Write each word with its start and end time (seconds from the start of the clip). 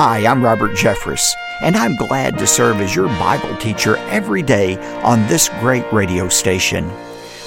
Hi, 0.00 0.24
I'm 0.28 0.44
Robert 0.44 0.76
Jeffress, 0.76 1.34
and 1.60 1.74
I'm 1.74 1.96
glad 1.96 2.38
to 2.38 2.46
serve 2.46 2.80
as 2.80 2.94
your 2.94 3.08
Bible 3.08 3.56
teacher 3.56 3.96
every 4.10 4.44
day 4.44 4.76
on 5.02 5.26
this 5.26 5.48
great 5.58 5.92
radio 5.92 6.28
station. 6.28 6.88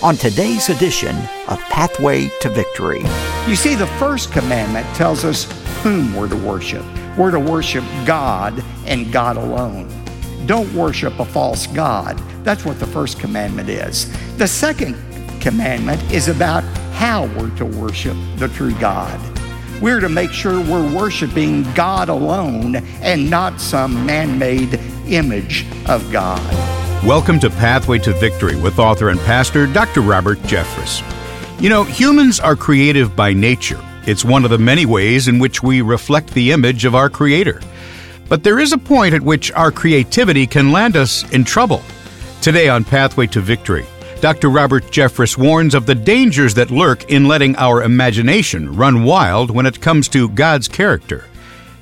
On 0.04 0.17
today's 0.17 0.68
edition 0.68 1.16
of 1.48 1.62
Pathway 1.70 2.29
to 2.42 2.50
Victory. 2.50 3.04
You 3.48 3.56
see, 3.56 3.76
the 3.76 3.88
first 3.98 4.34
commandment 4.34 4.86
tells 4.98 5.24
us 5.24 5.46
whom 5.82 6.14
we're 6.14 6.28
to 6.28 6.36
worship. 6.36 6.84
We're 7.18 7.32
to 7.32 7.40
worship 7.40 7.86
God 8.06 8.62
and 8.86 9.13
God 9.13 9.38
alone. 9.38 9.88
Don't 10.46 10.74
worship 10.74 11.18
a 11.20 11.26
false 11.26 11.68
God. 11.68 12.18
That's 12.44 12.65
what 12.65 12.81
the 12.81 12.88
first 12.88 13.18
commandment 13.18 13.70
is. 13.70 14.12
The 14.36 14.47
second 14.49 14.97
commandment 15.40 16.04
is 16.12 16.27
about 16.27 16.66
how 16.95 17.27
we're 17.27 17.55
to 17.55 17.66
worship 17.66 18.18
the 18.36 18.49
true 18.49 18.77
God. 18.77 19.30
We're 19.82 20.00
to 20.00 20.09
make 20.09 20.32
sure 20.32 20.62
we're 20.62 20.95
worshiping 20.95 21.63
God 21.73 22.08
alone 22.08 22.76
and 23.02 23.31
not 23.31 23.59
some 23.59 24.05
man 24.05 24.38
made 24.38 24.80
image 25.08 25.66
of 25.88 26.12
God. 26.12 26.39
Welcome 27.03 27.39
to 27.39 27.49
Pathway 27.49 27.98
to 27.99 28.13
Victory 28.13 28.55
with 28.62 28.77
author 28.77 29.09
and 29.09 29.20
pastor 29.22 29.66
Dr. 29.66 30.02
Robert 30.02 30.38
Jeffress. 30.44 31.02
You 31.59 31.70
know, 31.70 31.84
humans 31.84 32.39
are 32.39 32.55
creative 32.55 33.16
by 33.16 33.34
nature. 33.34 33.84
It's 34.05 34.23
one 34.23 34.44
of 34.44 34.52
the 34.52 34.59
many 34.59 34.86
ways 34.86 35.27
in 35.27 35.39
which 35.39 35.63
we 35.63 35.81
reflect 35.81 36.31
the 36.36 36.52
image 36.52 36.86
of 36.86 36.94
our 36.94 37.09
Creator. 37.09 37.59
But 38.30 38.44
there 38.44 38.59
is 38.59 38.73
a 38.73 38.77
point 38.77 39.16
at 39.16 39.22
which 39.23 39.52
our 39.53 39.72
creativity 39.72 40.45
can 40.45 40.72
land 40.72 40.95
us 40.95 41.27
in 41.31 41.44
trouble. 41.44 41.81
Today 42.39 42.70
on 42.70 42.84
Pathway 42.84 43.25
to 43.27 43.41
Victory, 43.41 43.88
Dr. 44.21 44.52
Robert 44.52 44.84
Jeffress 44.91 45.35
warns 45.35 45.73
of 45.73 45.88
the 45.88 45.95
dangers 45.95 46.53
that 46.53 46.70
lurk 46.70 47.09
in 47.09 47.27
letting 47.27 47.55
our 47.55 47.81
imagination 47.81 48.71
run 48.75 49.03
wild 49.03 49.49
when 49.49 49.66
it 49.66 49.81
comes 49.81 50.07
to 50.09 50.30
God's 50.30 50.67
character. 50.67 51.25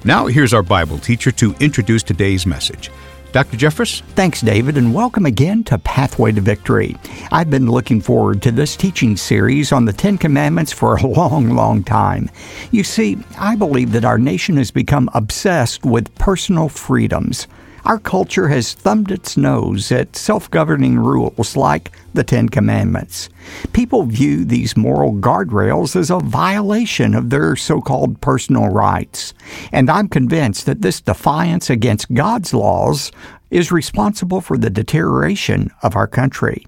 Now, 0.05 0.25
here's 0.27 0.53
our 0.53 0.63
Bible 0.63 0.99
teacher 0.99 1.33
to 1.33 1.53
introduce 1.59 2.01
today's 2.01 2.45
message. 2.45 2.91
Dr. 3.33 3.57
Jeffress? 3.57 4.01
Thanks, 4.15 4.39
David, 4.39 4.77
and 4.77 4.93
welcome 4.93 5.25
again 5.25 5.65
to 5.65 5.77
Pathway 5.79 6.31
to 6.31 6.39
Victory. 6.39 6.95
I've 7.29 7.49
been 7.49 7.69
looking 7.69 7.99
forward 7.99 8.41
to 8.43 8.51
this 8.51 8.77
teaching 8.77 9.17
series 9.17 9.73
on 9.73 9.83
the 9.83 9.91
Ten 9.91 10.17
Commandments 10.17 10.71
for 10.71 10.95
a 10.95 11.01
long, 11.05 11.49
long 11.49 11.83
time. 11.83 12.29
You 12.71 12.85
see, 12.85 13.17
I 13.37 13.57
believe 13.57 13.91
that 13.91 14.05
our 14.05 14.17
nation 14.17 14.55
has 14.55 14.71
become 14.71 15.09
obsessed 15.13 15.83
with 15.83 16.15
personal 16.15 16.69
freedoms. 16.69 17.47
Our 17.85 17.99
culture 17.99 18.47
has 18.47 18.73
thumbed 18.73 19.11
its 19.11 19.37
nose 19.37 19.91
at 19.91 20.15
self 20.15 20.49
governing 20.51 20.97
rules 20.97 21.55
like 21.55 21.91
the 22.13 22.23
Ten 22.23 22.49
Commandments. 22.49 23.29
People 23.73 24.03
view 24.03 24.45
these 24.45 24.77
moral 24.77 25.13
guardrails 25.13 25.95
as 25.95 26.09
a 26.09 26.19
violation 26.19 27.15
of 27.15 27.29
their 27.29 27.55
so 27.55 27.81
called 27.81 28.21
personal 28.21 28.67
rights. 28.69 29.33
And 29.71 29.89
I'm 29.89 30.07
convinced 30.07 30.65
that 30.65 30.81
this 30.81 31.01
defiance 31.01 31.69
against 31.69 32.13
God's 32.13 32.53
laws 32.53 33.11
is 33.51 33.71
responsible 33.71 34.41
for 34.41 34.57
the 34.57 34.69
deterioration 34.69 35.71
of 35.81 35.95
our 35.95 36.07
country. 36.07 36.67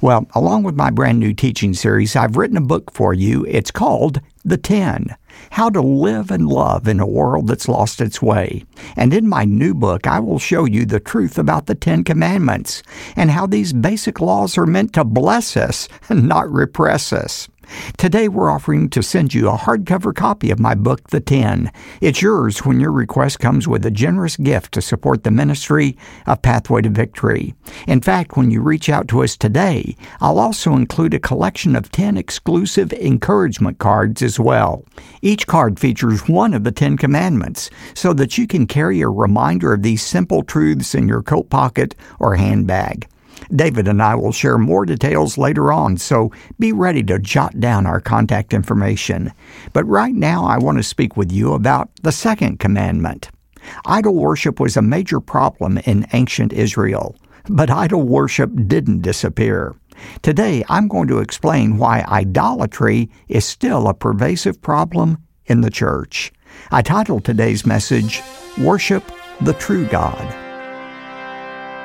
Well, 0.00 0.26
along 0.34 0.62
with 0.62 0.74
my 0.74 0.90
brand 0.90 1.18
new 1.18 1.34
teaching 1.34 1.74
series, 1.74 2.16
I've 2.16 2.36
written 2.36 2.56
a 2.56 2.62
book 2.62 2.92
for 2.92 3.14
you. 3.14 3.44
It's 3.46 3.70
called 3.70 4.20
The 4.44 4.56
Ten 4.56 5.14
How 5.50 5.70
to 5.70 5.80
Live 5.80 6.30
and 6.30 6.48
Love 6.48 6.88
in 6.88 7.00
a 7.00 7.06
World 7.06 7.46
That's 7.46 7.68
Lost 7.68 8.00
Its 8.00 8.22
Way. 8.22 8.64
And 8.96 9.12
in 9.12 9.28
my 9.28 9.44
new 9.44 9.74
book, 9.74 10.06
I 10.06 10.20
will 10.20 10.38
show 10.38 10.64
you 10.64 10.84
the 10.84 11.00
truth 11.00 11.38
about 11.38 11.66
the 11.66 11.74
Ten 11.74 12.04
Commandments 12.04 12.82
and 13.16 13.30
how 13.30 13.46
these 13.46 13.72
basic 13.72 14.20
laws 14.20 14.56
are 14.58 14.66
meant 14.66 14.92
to 14.94 15.04
bless 15.04 15.56
us 15.56 15.88
and 16.08 16.28
not 16.28 16.50
repress 16.50 17.12
us. 17.12 17.48
Today, 17.96 18.28
we're 18.28 18.50
offering 18.50 18.88
to 18.90 19.02
send 19.02 19.34
you 19.34 19.48
a 19.48 19.56
hardcover 19.56 20.14
copy 20.14 20.50
of 20.50 20.58
my 20.58 20.74
book, 20.74 21.10
The 21.10 21.20
Ten. 21.20 21.70
It's 22.00 22.22
yours 22.22 22.64
when 22.64 22.80
your 22.80 22.92
request 22.92 23.40
comes 23.40 23.68
with 23.68 23.84
a 23.84 23.90
generous 23.90 24.36
gift 24.36 24.72
to 24.74 24.82
support 24.82 25.24
the 25.24 25.30
ministry 25.30 25.96
of 26.26 26.42
Pathway 26.42 26.82
to 26.82 26.88
Victory. 26.88 27.54
In 27.86 28.00
fact, 28.00 28.36
when 28.36 28.50
you 28.50 28.60
reach 28.60 28.88
out 28.88 29.08
to 29.08 29.22
us 29.22 29.36
today, 29.36 29.96
I'll 30.20 30.38
also 30.38 30.74
include 30.74 31.14
a 31.14 31.18
collection 31.20 31.76
of 31.76 31.90
10 31.90 32.16
exclusive 32.16 32.92
encouragement 32.92 33.78
cards 33.78 34.22
as 34.22 34.40
well. 34.40 34.84
Each 35.22 35.46
card 35.46 35.78
features 35.78 36.28
one 36.28 36.54
of 36.54 36.64
the 36.64 36.72
Ten 36.72 36.96
Commandments 36.96 37.70
so 37.94 38.12
that 38.14 38.38
you 38.38 38.46
can 38.46 38.66
carry 38.66 39.00
a 39.00 39.08
reminder 39.08 39.72
of 39.74 39.82
these 39.82 40.02
simple 40.02 40.42
truths 40.42 40.94
in 40.94 41.08
your 41.08 41.22
coat 41.22 41.50
pocket 41.50 41.94
or 42.18 42.34
handbag. 42.34 43.06
David 43.54 43.88
and 43.88 44.02
I 44.02 44.14
will 44.14 44.32
share 44.32 44.58
more 44.58 44.86
details 44.86 45.36
later 45.36 45.72
on, 45.72 45.96
so 45.96 46.30
be 46.58 46.72
ready 46.72 47.02
to 47.04 47.18
jot 47.18 47.58
down 47.58 47.86
our 47.86 48.00
contact 48.00 48.54
information. 48.54 49.32
But 49.72 49.84
right 49.84 50.14
now, 50.14 50.44
I 50.44 50.58
want 50.58 50.78
to 50.78 50.84
speak 50.84 51.16
with 51.16 51.32
you 51.32 51.52
about 51.54 51.90
the 52.02 52.12
second 52.12 52.60
commandment. 52.60 53.30
Idol 53.84 54.14
worship 54.14 54.60
was 54.60 54.76
a 54.76 54.82
major 54.82 55.20
problem 55.20 55.78
in 55.78 56.06
ancient 56.12 56.52
Israel, 56.52 57.16
but 57.48 57.70
idol 57.70 58.02
worship 58.02 58.50
didn't 58.66 59.02
disappear. 59.02 59.74
Today, 60.22 60.64
I'm 60.68 60.88
going 60.88 61.08
to 61.08 61.18
explain 61.18 61.76
why 61.76 62.04
idolatry 62.08 63.10
is 63.28 63.44
still 63.44 63.88
a 63.88 63.94
pervasive 63.94 64.62
problem 64.62 65.18
in 65.46 65.60
the 65.60 65.70
church. 65.70 66.32
I 66.70 66.82
titled 66.82 67.24
today's 67.24 67.66
message, 67.66 68.22
Worship 68.58 69.04
the 69.40 69.54
True 69.54 69.86
God. 69.86 70.49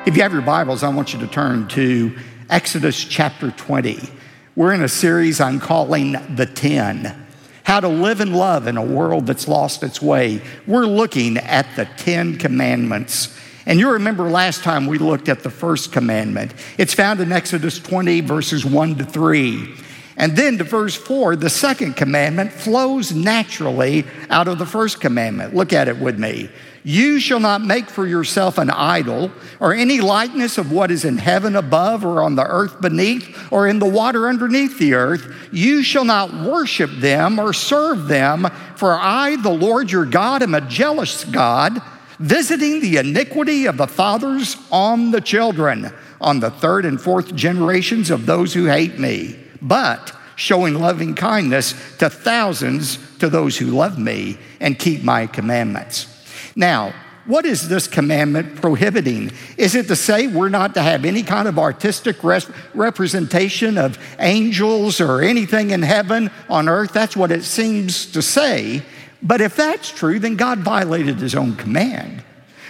If 0.06 0.16
you 0.16 0.22
have 0.22 0.32
your 0.32 0.40
Bibles, 0.40 0.84
I 0.84 0.88
want 0.88 1.12
you 1.12 1.18
to 1.18 1.26
turn 1.26 1.66
to 1.70 2.16
Exodus 2.48 3.02
chapter 3.02 3.50
20. 3.50 4.08
We're 4.54 4.72
in 4.72 4.84
a 4.84 4.88
series 4.88 5.40
I'm 5.40 5.58
calling 5.58 6.12
The 6.36 6.46
Ten 6.46 7.26
How 7.64 7.80
to 7.80 7.88
Live 7.88 8.20
and 8.20 8.36
Love 8.36 8.68
in 8.68 8.76
a 8.76 8.84
World 8.84 9.26
That's 9.26 9.48
Lost 9.48 9.82
Its 9.82 10.00
Way. 10.00 10.42
We're 10.64 10.86
looking 10.86 11.38
at 11.38 11.66
the 11.74 11.86
Ten 11.96 12.38
Commandments. 12.38 13.36
And 13.66 13.80
you 13.80 13.90
remember 13.90 14.30
last 14.30 14.62
time 14.62 14.86
we 14.86 14.98
looked 14.98 15.28
at 15.28 15.42
the 15.42 15.50
first 15.50 15.90
commandment. 15.90 16.54
It's 16.78 16.94
found 16.94 17.18
in 17.18 17.32
Exodus 17.32 17.80
20, 17.80 18.20
verses 18.20 18.64
1 18.64 18.98
to 18.98 19.04
3. 19.04 19.74
And 20.16 20.34
then 20.34 20.56
to 20.58 20.64
verse 20.64 20.94
4, 20.94 21.36
the 21.36 21.50
second 21.50 21.94
commandment 21.94 22.50
flows 22.50 23.12
naturally 23.12 24.06
out 24.30 24.48
of 24.48 24.58
the 24.58 24.64
first 24.64 25.00
commandment. 25.00 25.54
Look 25.54 25.74
at 25.74 25.88
it 25.88 25.98
with 25.98 26.18
me. 26.18 26.48
You 26.86 27.18
shall 27.18 27.40
not 27.40 27.62
make 27.62 27.90
for 27.90 28.06
yourself 28.06 28.58
an 28.58 28.70
idol 28.70 29.32
or 29.58 29.74
any 29.74 30.00
likeness 30.00 30.56
of 30.56 30.70
what 30.70 30.92
is 30.92 31.04
in 31.04 31.18
heaven 31.18 31.56
above 31.56 32.04
or 32.04 32.22
on 32.22 32.36
the 32.36 32.46
earth 32.46 32.80
beneath 32.80 33.52
or 33.52 33.66
in 33.66 33.80
the 33.80 33.88
water 33.88 34.28
underneath 34.28 34.78
the 34.78 34.94
earth. 34.94 35.26
You 35.50 35.82
shall 35.82 36.04
not 36.04 36.32
worship 36.32 36.92
them 36.92 37.40
or 37.40 37.52
serve 37.52 38.06
them, 38.06 38.46
for 38.76 38.92
I, 38.92 39.34
the 39.34 39.50
Lord 39.50 39.90
your 39.90 40.06
God, 40.06 40.44
am 40.44 40.54
a 40.54 40.60
jealous 40.60 41.24
God, 41.24 41.82
visiting 42.20 42.80
the 42.80 42.98
iniquity 42.98 43.66
of 43.66 43.76
the 43.76 43.88
fathers 43.88 44.56
on 44.70 45.10
the 45.10 45.20
children, 45.20 45.92
on 46.20 46.38
the 46.38 46.50
third 46.50 46.86
and 46.86 47.00
fourth 47.00 47.34
generations 47.34 48.10
of 48.10 48.26
those 48.26 48.54
who 48.54 48.66
hate 48.66 48.96
me, 48.98 49.40
but 49.60 50.12
showing 50.36 50.74
loving 50.74 51.14
kindness 51.14 51.74
to 51.98 52.10
thousands 52.10 52.98
to 53.18 53.28
those 53.28 53.56
who 53.56 53.66
love 53.66 53.98
me 53.98 54.38
and 54.60 54.78
keep 54.78 55.02
my 55.02 55.26
commandments. 55.26 56.06
Now, 56.54 56.94
what 57.26 57.44
is 57.44 57.68
this 57.68 57.88
commandment 57.88 58.56
prohibiting? 58.60 59.32
Is 59.56 59.74
it 59.74 59.88
to 59.88 59.96
say 59.96 60.28
we're 60.28 60.48
not 60.48 60.74
to 60.74 60.82
have 60.82 61.04
any 61.04 61.24
kind 61.24 61.48
of 61.48 61.58
artistic 61.58 62.22
res- 62.22 62.48
representation 62.72 63.78
of 63.78 63.98
angels 64.20 65.00
or 65.00 65.22
anything 65.22 65.70
in 65.70 65.82
heaven, 65.82 66.30
on 66.48 66.68
earth? 66.68 66.92
That's 66.92 67.16
what 67.16 67.32
it 67.32 67.42
seems 67.42 68.06
to 68.12 68.22
say. 68.22 68.82
But 69.22 69.40
if 69.40 69.56
that's 69.56 69.90
true, 69.90 70.20
then 70.20 70.36
God 70.36 70.60
violated 70.60 71.16
his 71.16 71.34
own 71.34 71.56
command. 71.56 72.22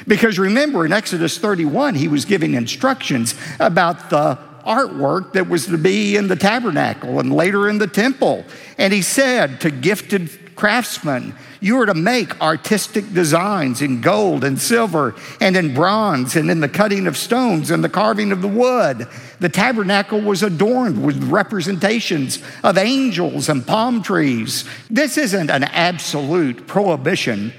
Because 0.08 0.38
remember, 0.38 0.86
in 0.86 0.92
Exodus 0.92 1.36
31, 1.36 1.96
he 1.96 2.08
was 2.08 2.24
giving 2.24 2.54
instructions 2.54 3.34
about 3.60 4.08
the 4.08 4.38
artwork 4.66 5.32
that 5.32 5.48
was 5.48 5.66
to 5.66 5.78
be 5.78 6.16
in 6.16 6.28
the 6.28 6.36
tabernacle 6.36 7.20
and 7.20 7.32
later 7.32 7.68
in 7.68 7.78
the 7.78 7.86
temple. 7.86 8.44
And 8.76 8.92
he 8.92 9.02
said 9.02 9.60
to 9.62 9.70
gifted 9.70 10.30
craftsmen, 10.56 11.34
you 11.60 11.80
are 11.80 11.86
to 11.86 11.94
make 11.94 12.40
artistic 12.40 13.12
designs 13.12 13.82
in 13.82 14.00
gold 14.00 14.42
and 14.42 14.60
silver 14.60 15.14
and 15.40 15.56
in 15.56 15.74
bronze 15.74 16.34
and 16.34 16.50
in 16.50 16.60
the 16.60 16.68
cutting 16.68 17.06
of 17.06 17.16
stones 17.16 17.70
and 17.70 17.84
the 17.84 17.88
carving 17.88 18.32
of 18.32 18.42
the 18.42 18.48
wood. 18.48 19.06
The 19.38 19.48
tabernacle 19.48 20.20
was 20.20 20.42
adorned 20.42 21.04
with 21.04 21.22
representations 21.24 22.42
of 22.64 22.78
angels 22.78 23.48
and 23.48 23.66
palm 23.66 24.02
trees. 24.02 24.64
This 24.90 25.18
isn't 25.18 25.50
an 25.50 25.64
absolute 25.64 26.66
prohibition 26.66 27.52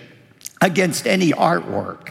against 0.62 1.08
any 1.08 1.32
artwork, 1.32 2.10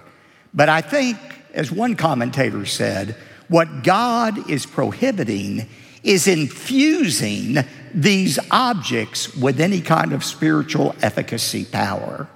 but 0.54 0.68
I 0.68 0.80
think, 0.80 1.18
as 1.52 1.72
one 1.72 1.96
commentator 1.96 2.64
said, 2.64 3.16
what 3.48 3.82
God 3.82 4.50
is 4.50 4.66
prohibiting 4.66 5.68
is 6.02 6.26
infusing 6.26 7.58
these 7.94 8.38
objects 8.50 9.34
with 9.36 9.60
any 9.60 9.80
kind 9.80 10.12
of 10.12 10.24
spiritual 10.24 10.94
efficacy 11.02 11.64
power. 11.64 12.28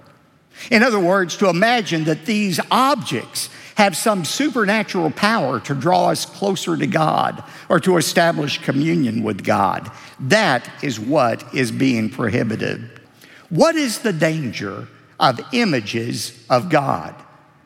In 0.71 0.83
other 0.83 1.01
words, 1.01 1.37
to 1.39 1.49
imagine 1.49 2.05
that 2.05 2.27
these 2.27 2.61
objects 2.71 3.49
have 3.77 3.97
some 3.97 4.25
supernatural 4.25 5.11
power 5.11 5.61
to 5.61 5.75
draw 5.75 6.09
us 6.11 6.27
closer 6.27 6.77
to 6.77 6.87
God 6.87 7.43
or 7.69 7.81
to 7.81 7.97
establish 7.97 8.59
communion 8.59 9.23
with 9.23 9.43
God. 9.43 9.91
That 10.19 10.69
is 10.83 11.01
what 11.01 11.55
is 11.55 11.73
being 11.73 12.11
prohibited. 12.11 13.01
What 13.49 13.77
is 13.77 14.01
the 14.01 14.13
danger 14.13 14.89
of 15.21 15.39
images 15.53 16.43
of 16.49 16.71
God. 16.71 17.15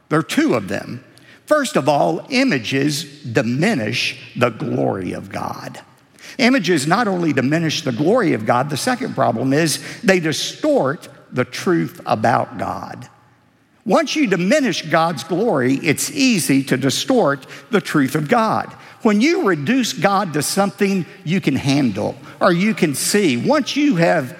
There 0.08 0.19
are 0.19 0.25
two 0.25 0.55
of 0.55 0.69
them. 0.69 1.02
First 1.46 1.76
of 1.76 1.88
all, 1.88 2.26
images 2.31 3.05
diminish 3.23 4.32
the 4.37 4.50
glory 4.50 5.12
of 5.12 5.31
God. 5.31 5.81
Images 6.38 6.87
not 6.87 7.06
only 7.06 7.32
diminish 7.32 7.82
the 7.82 7.93
glory 7.93 8.32
of 8.32 8.46
God, 8.46 8.70
the 8.70 8.76
second 8.76 9.14
problem 9.14 9.52
is 9.52 9.82
they 10.02 10.20
distort 10.20 11.08
the 11.31 11.44
truth 11.44 12.00
about 12.06 12.58
God. 12.58 13.08
Once 13.87 14.17
you 14.17 14.26
diminish 14.26 14.82
God's 14.82 15.25
glory, 15.25 15.75
it's 15.75 16.11
easy 16.11 16.64
to 16.64 16.76
distort 16.76 17.46
the 17.70 17.81
truth 17.81 18.14
of 18.14 18.29
God. 18.29 18.73
When 19.02 19.20
you 19.20 19.46
reduce 19.46 19.93
God 19.93 20.32
to 20.32 20.43
something 20.43 21.05
you 21.25 21.41
can 21.43 21.56
handle 21.56 22.17
or 22.41 22.50
you 22.50 22.73
can 22.73 22.94
see, 22.94 23.37
once 23.37 23.76
you 23.76 23.96
have 23.96 24.38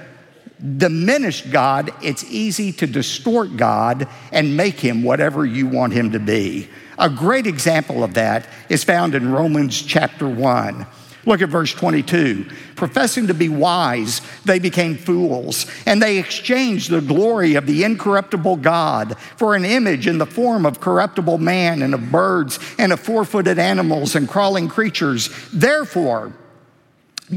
diminished 0.79 1.51
God, 1.51 1.93
it's 2.03 2.25
easy 2.25 2.73
to 2.73 2.87
distort 2.87 3.59
God 3.59 4.09
and 4.33 4.56
make 4.56 4.81
him 4.81 5.03
whatever 5.03 5.45
you 5.45 5.67
want 5.67 5.93
him 5.93 6.12
to 6.12 6.19
be. 6.19 6.71
A 6.99 7.11
great 7.11 7.46
example 7.46 8.05
of 8.05 8.14
that 8.14 8.49
is 8.69 8.85
found 8.85 9.14
in 9.14 9.32
Romans 9.32 9.81
chapter 9.81 10.29
1. 10.29 10.87
Look 11.26 11.41
at 11.41 11.49
verse 11.49 11.73
22. 11.73 12.46
Professing 12.76 13.29
to 13.29 13.35
be 13.35 13.49
wise, 13.49 14.20
they 14.44 14.58
became 14.58 14.96
fools, 14.96 15.67
and 15.87 16.02
they 16.02 16.19
exchanged 16.19 16.91
the 16.91 17.00
glory 17.00 17.55
of 17.55 17.67
the 17.67 17.85
incorruptible 17.85 18.56
God 18.56 19.19
for 19.37 19.55
an 19.55 19.64
image 19.64 20.06
in 20.06 20.19
the 20.19 20.26
form 20.26 20.67
of 20.67 20.81
corruptible 20.81 21.38
man 21.38 21.82
and 21.82 21.94
of 21.94 22.12
birds 22.12 22.58
and 22.79 22.93
of 22.93 23.00
four 23.00 23.25
footed 23.25 23.58
animals 23.58 24.14
and 24.14 24.29
crawling 24.29 24.69
creatures. 24.69 25.31
Therefore, 25.52 26.32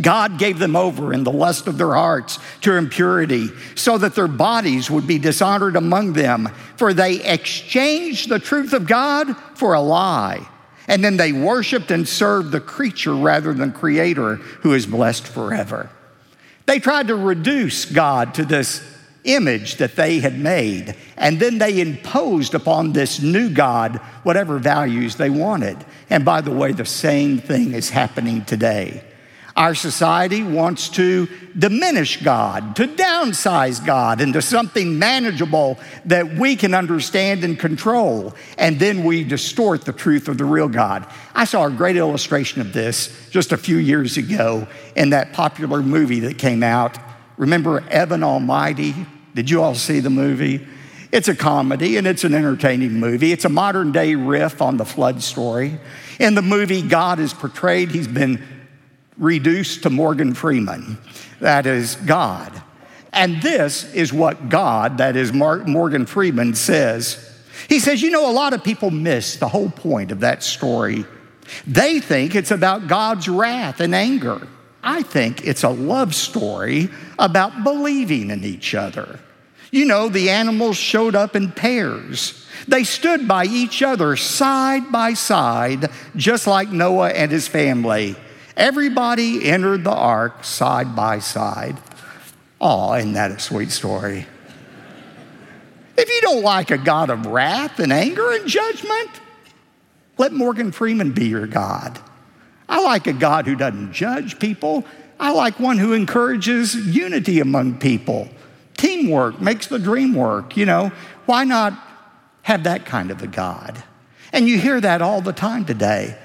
God 0.02 0.38
gave 0.38 0.60
them 0.60 0.76
over 0.76 1.14
in 1.14 1.24
the 1.24 1.32
lust 1.32 1.68
of 1.68 1.78
their 1.78 1.94
hearts 1.94 2.40
to 2.62 2.76
impurity, 2.76 3.50
so 3.76 3.98
that 3.98 4.16
their 4.16 4.28
bodies 4.28 4.92
would 4.92 5.08
be 5.08 5.18
dishonored 5.18 5.76
among 5.76 6.14
them. 6.14 6.50
For 6.76 6.94
they 6.94 7.24
exchanged 7.24 8.30
the 8.30 8.40
truth 8.40 8.74
of 8.74 8.88
God 8.88 9.36
for 9.56 9.74
a 9.74 9.82
lie 9.82 10.48
and 10.88 11.04
then 11.04 11.18
they 11.18 11.34
worshiped 11.34 11.92
and 11.92 12.08
served 12.08 12.52
the 12.52 12.62
creature 12.62 13.16
rather 13.16 13.54
than 13.54 13.72
creator 13.72 14.36
who 14.36 14.74
is 14.74 14.86
blessed 14.86 15.28
forever. 15.28 15.90
They 16.66 16.80
tried 16.80 17.08
to 17.08 17.16
reduce 17.16 17.86
God 17.86 18.34
to 18.36 18.46
this 18.46 18.82
image 19.26 19.76
that 19.76 19.98
they 19.98 20.20
had 20.20 20.40
made, 20.40 20.96
and 21.18 21.40
then 21.40 21.58
they 21.58 21.82
imposed 21.82 22.54
upon 22.54 22.94
this 22.94 23.22
new 23.22 23.50
God 23.50 23.98
whatever 24.24 24.58
values 24.58 25.16
they 25.16 25.30
wanted. 25.30 25.78
And 26.10 26.24
by 26.24 26.40
the 26.40 26.52
way, 26.52 26.72
the 26.72 26.86
same 26.86 27.38
thing 27.38 27.74
is 27.74 27.90
happening 27.90 28.46
today. 28.46 29.04
Our 29.58 29.74
society 29.74 30.44
wants 30.44 30.88
to 30.90 31.28
diminish 31.58 32.22
God, 32.22 32.76
to 32.76 32.88
downsize 32.88 33.84
God 33.84 34.22
into 34.22 34.40
something 34.40 35.00
manageable 35.00 35.80
that 36.06 36.36
we 36.36 36.56
can 36.56 36.76
understand 36.76 37.44
and 37.44 37.58
control, 37.58 38.36
and 38.60 38.80
then 38.80 39.04
we 39.04 39.24
distort 39.24 39.84
the 39.84 39.94
truth 39.94 40.28
of 40.28 40.38
the 40.38 40.46
real 40.46 40.70
God. 40.70 41.08
I 41.34 41.46
saw 41.46 41.66
a 41.66 41.72
great 41.72 41.96
illustration 41.96 42.62
of 42.62 42.72
this 42.72 43.12
just 43.32 43.52
a 43.52 43.58
few 43.58 43.78
years 43.78 44.16
ago 44.16 44.68
in 44.96 45.10
that 45.10 45.34
popular 45.34 45.82
movie 45.82 46.20
that 46.20 46.38
came 46.38 46.62
out. 46.62 47.00
Remember 47.38 47.84
Evan 47.90 48.22
Almighty? 48.22 48.94
Did 49.34 49.50
you 49.50 49.64
all 49.64 49.74
see 49.74 50.02
the 50.02 50.12
movie? 50.12 50.68
It's 51.12 51.30
a 51.30 51.36
comedy 51.36 51.98
and 51.98 52.06
it's 52.06 52.24
an 52.24 52.36
entertaining 52.36 53.00
movie. 53.00 53.32
It's 53.32 53.46
a 53.46 53.50
modern 53.50 53.92
day 53.92 54.14
riff 54.14 54.62
on 54.62 54.78
the 54.78 54.86
flood 54.86 55.24
story. 55.24 55.80
In 56.20 56.36
the 56.36 56.44
movie, 56.44 56.84
God 56.84 57.18
is 57.18 57.34
portrayed, 57.34 57.90
he's 57.90 58.08
been 58.08 58.44
reduced 59.18 59.84
to 59.84 59.90
Morgan 59.90 60.34
Freeman, 60.34 60.98
that 61.40 61.66
is 61.66 61.96
God. 61.96 62.62
And 63.14 63.42
this 63.42 63.92
is 63.94 64.14
what 64.14 64.50
God, 64.50 65.00
that 65.00 65.16
is 65.16 65.34
Morgan 65.34 66.06
Freeman, 66.06 66.54
says. 66.54 67.24
He 67.68 67.80
says, 67.80 68.02
You 68.02 68.12
know, 68.12 68.30
a 68.30 68.34
lot 68.34 68.54
of 68.54 68.64
people 68.64 68.92
miss 68.92 69.38
the 69.38 69.48
whole 69.48 69.70
point 69.70 70.12
of 70.12 70.20
that 70.20 70.44
story. 70.44 71.06
They 71.66 72.00
think 72.00 72.36
it's 72.36 72.52
about 72.52 72.88
God's 72.88 73.28
wrath 73.28 73.80
and 73.80 73.96
anger. 73.96 74.48
I 74.84 75.02
think 75.02 75.46
it's 75.46 75.64
a 75.64 75.70
love 75.70 76.14
story 76.14 76.90
about 77.18 77.64
believing 77.64 78.30
in 78.30 78.44
each 78.44 78.76
other. 78.76 79.20
You 79.72 79.86
know, 79.86 80.08
the 80.08 80.30
animals 80.30 80.78
showed 80.78 81.16
up 81.16 81.36
in 81.36 81.52
pairs. 81.52 82.46
They 82.68 82.84
stood 82.84 83.28
by 83.28 83.46
each 83.46 83.82
other 83.82 84.16
side 84.16 84.92
by 84.92 85.14
side, 85.14 85.90
just 86.16 86.48
like 86.48 86.70
Noah 86.70 87.10
and 87.10 87.32
his 87.32 87.48
family. 87.48 88.16
Everybody 88.58 89.46
entered 89.46 89.84
the 89.84 89.94
ark 89.94 90.44
side 90.44 90.96
by 90.96 91.20
side. 91.20 91.78
Oh, 92.60 92.96
isn't 92.96 93.14
that 93.14 93.30
a 93.30 93.40
sweet 93.40 93.70
story? 93.70 94.26
If 95.96 96.10
you 96.10 96.22
don't 96.22 96.42
like 96.42 96.72
a 96.72 96.78
God 96.80 97.12
of 97.12 97.28
wrath 97.28 97.80
and 97.80 97.94
anger 97.94 98.32
and 98.32 98.48
judgment, 98.48 99.10
let 100.18 100.34
Morgan 100.34 100.72
Freeman 100.72 101.12
be 101.12 101.28
your 101.28 101.46
God. 101.46 102.00
I 102.68 102.82
like 102.82 103.06
a 103.06 103.14
God 103.14 103.46
who 103.46 103.56
doesn't 103.56 103.94
judge 103.94 104.40
people. 104.40 104.84
I 105.20 105.32
like 105.34 105.60
one 105.60 105.78
who 105.78 105.94
encourages 105.94 106.76
unity 106.76 107.40
among 107.40 107.78
people. 107.78 108.28
Teamwork 108.76 109.40
makes 109.40 109.68
the 109.68 109.78
dream 109.78 110.16
work. 110.16 110.58
You 110.58 110.66
know, 110.66 110.92
why 111.28 111.44
not 111.44 111.74
have 112.42 112.64
that 112.64 112.88
kind 112.88 113.12
of 113.12 113.22
a 113.22 113.28
God? 113.28 113.84
And 114.34 114.48
you 114.48 114.58
hear 114.58 114.82
that 114.82 115.04
all 115.04 115.22
the 115.22 115.32
time 115.32 115.64
today. 115.64 116.18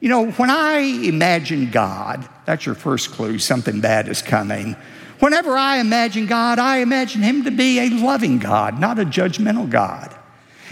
You 0.00 0.08
know, 0.10 0.30
when 0.32 0.50
I 0.50 0.78
imagine 0.78 1.70
God, 1.70 2.28
that's 2.44 2.66
your 2.66 2.74
first 2.74 3.12
clue, 3.12 3.38
something 3.38 3.80
bad 3.80 4.08
is 4.08 4.20
coming. 4.20 4.76
Whenever 5.20 5.56
I 5.56 5.78
imagine 5.78 6.26
God, 6.26 6.58
I 6.58 6.78
imagine 6.78 7.22
Him 7.22 7.44
to 7.44 7.50
be 7.50 7.78
a 7.78 7.88
loving 7.88 8.38
God, 8.38 8.78
not 8.78 8.98
a 8.98 9.04
judgmental 9.04 9.68
God. 9.68 10.14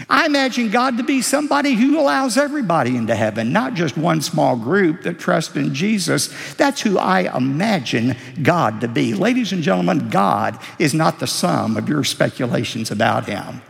I 0.09 0.25
imagine 0.25 0.69
God 0.69 0.97
to 0.97 1.03
be 1.03 1.21
somebody 1.21 1.73
who 1.73 1.99
allows 1.99 2.37
everybody 2.37 2.95
into 2.95 3.15
heaven, 3.15 3.53
not 3.53 3.73
just 3.73 3.97
one 3.97 4.21
small 4.21 4.55
group 4.57 5.03
that 5.03 5.19
trusts 5.19 5.55
in 5.55 5.73
Jesus. 5.73 6.29
That's 6.55 6.81
who 6.81 6.99
I 6.99 7.35
imagine 7.35 8.15
God 8.43 8.81
to 8.81 8.87
be. 8.87 9.13
Ladies 9.13 9.53
and 9.53 9.63
gentlemen, 9.63 10.09
God 10.09 10.59
is 10.79 10.93
not 10.93 11.19
the 11.19 11.27
sum 11.27 11.77
of 11.77 11.89
your 11.89 12.03
speculations 12.03 12.91
about 12.91 13.27
Him. 13.27 13.61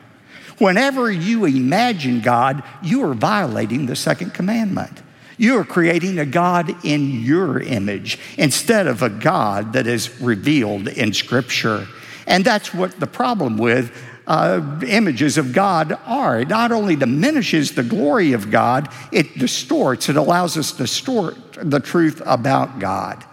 Whenever 0.57 1.11
you 1.11 1.45
imagine 1.45 2.21
God, 2.21 2.63
you 2.81 3.03
are 3.03 3.13
violating 3.13 3.85
the 3.85 3.95
second 3.95 4.33
commandment. 4.33 5.01
You 5.37 5.57
are 5.59 5.65
creating 5.65 6.19
a 6.19 6.25
God 6.25 6.85
in 6.85 7.21
your 7.21 7.59
image 7.59 8.19
instead 8.37 8.87
of 8.87 9.01
a 9.01 9.09
God 9.09 9.73
that 9.73 9.87
is 9.87 10.21
revealed 10.21 10.87
in 10.87 11.13
Scripture. 11.13 11.87
And 12.27 12.43
that's 12.43 12.73
what 12.73 12.99
the 12.99 13.07
problem 13.07 13.57
with 13.57 13.91
uh, 14.27 14.79
images 14.87 15.37
of 15.37 15.53
God 15.53 15.97
are. 16.05 16.39
It 16.39 16.47
not 16.47 16.71
only 16.71 16.95
diminishes 16.95 17.73
the 17.73 17.83
glory 17.83 18.33
of 18.33 18.49
God, 18.49 18.89
it 19.11 19.37
distorts, 19.37 20.09
it 20.09 20.15
allows 20.15 20.57
us 20.57 20.71
to 20.73 20.77
distort 20.79 21.35
the 21.61 21.79
truth 21.79 22.21
about 22.25 22.79
God. 22.79 23.23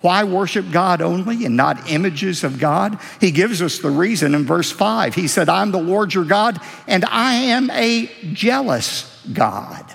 Why 0.00 0.24
worship 0.24 0.72
God 0.72 1.00
only 1.00 1.44
and 1.44 1.56
not 1.56 1.88
images 1.88 2.42
of 2.42 2.58
God? 2.58 2.98
He 3.20 3.30
gives 3.30 3.62
us 3.62 3.78
the 3.78 3.90
reason 3.90 4.34
in 4.34 4.44
verse 4.44 4.72
5. 4.72 5.14
He 5.14 5.28
said, 5.28 5.48
I'm 5.48 5.70
the 5.70 5.78
Lord 5.78 6.12
your 6.12 6.24
God, 6.24 6.60
and 6.88 7.04
I 7.04 7.34
am 7.34 7.70
a 7.70 8.10
jealous 8.32 9.24
God. 9.32 9.94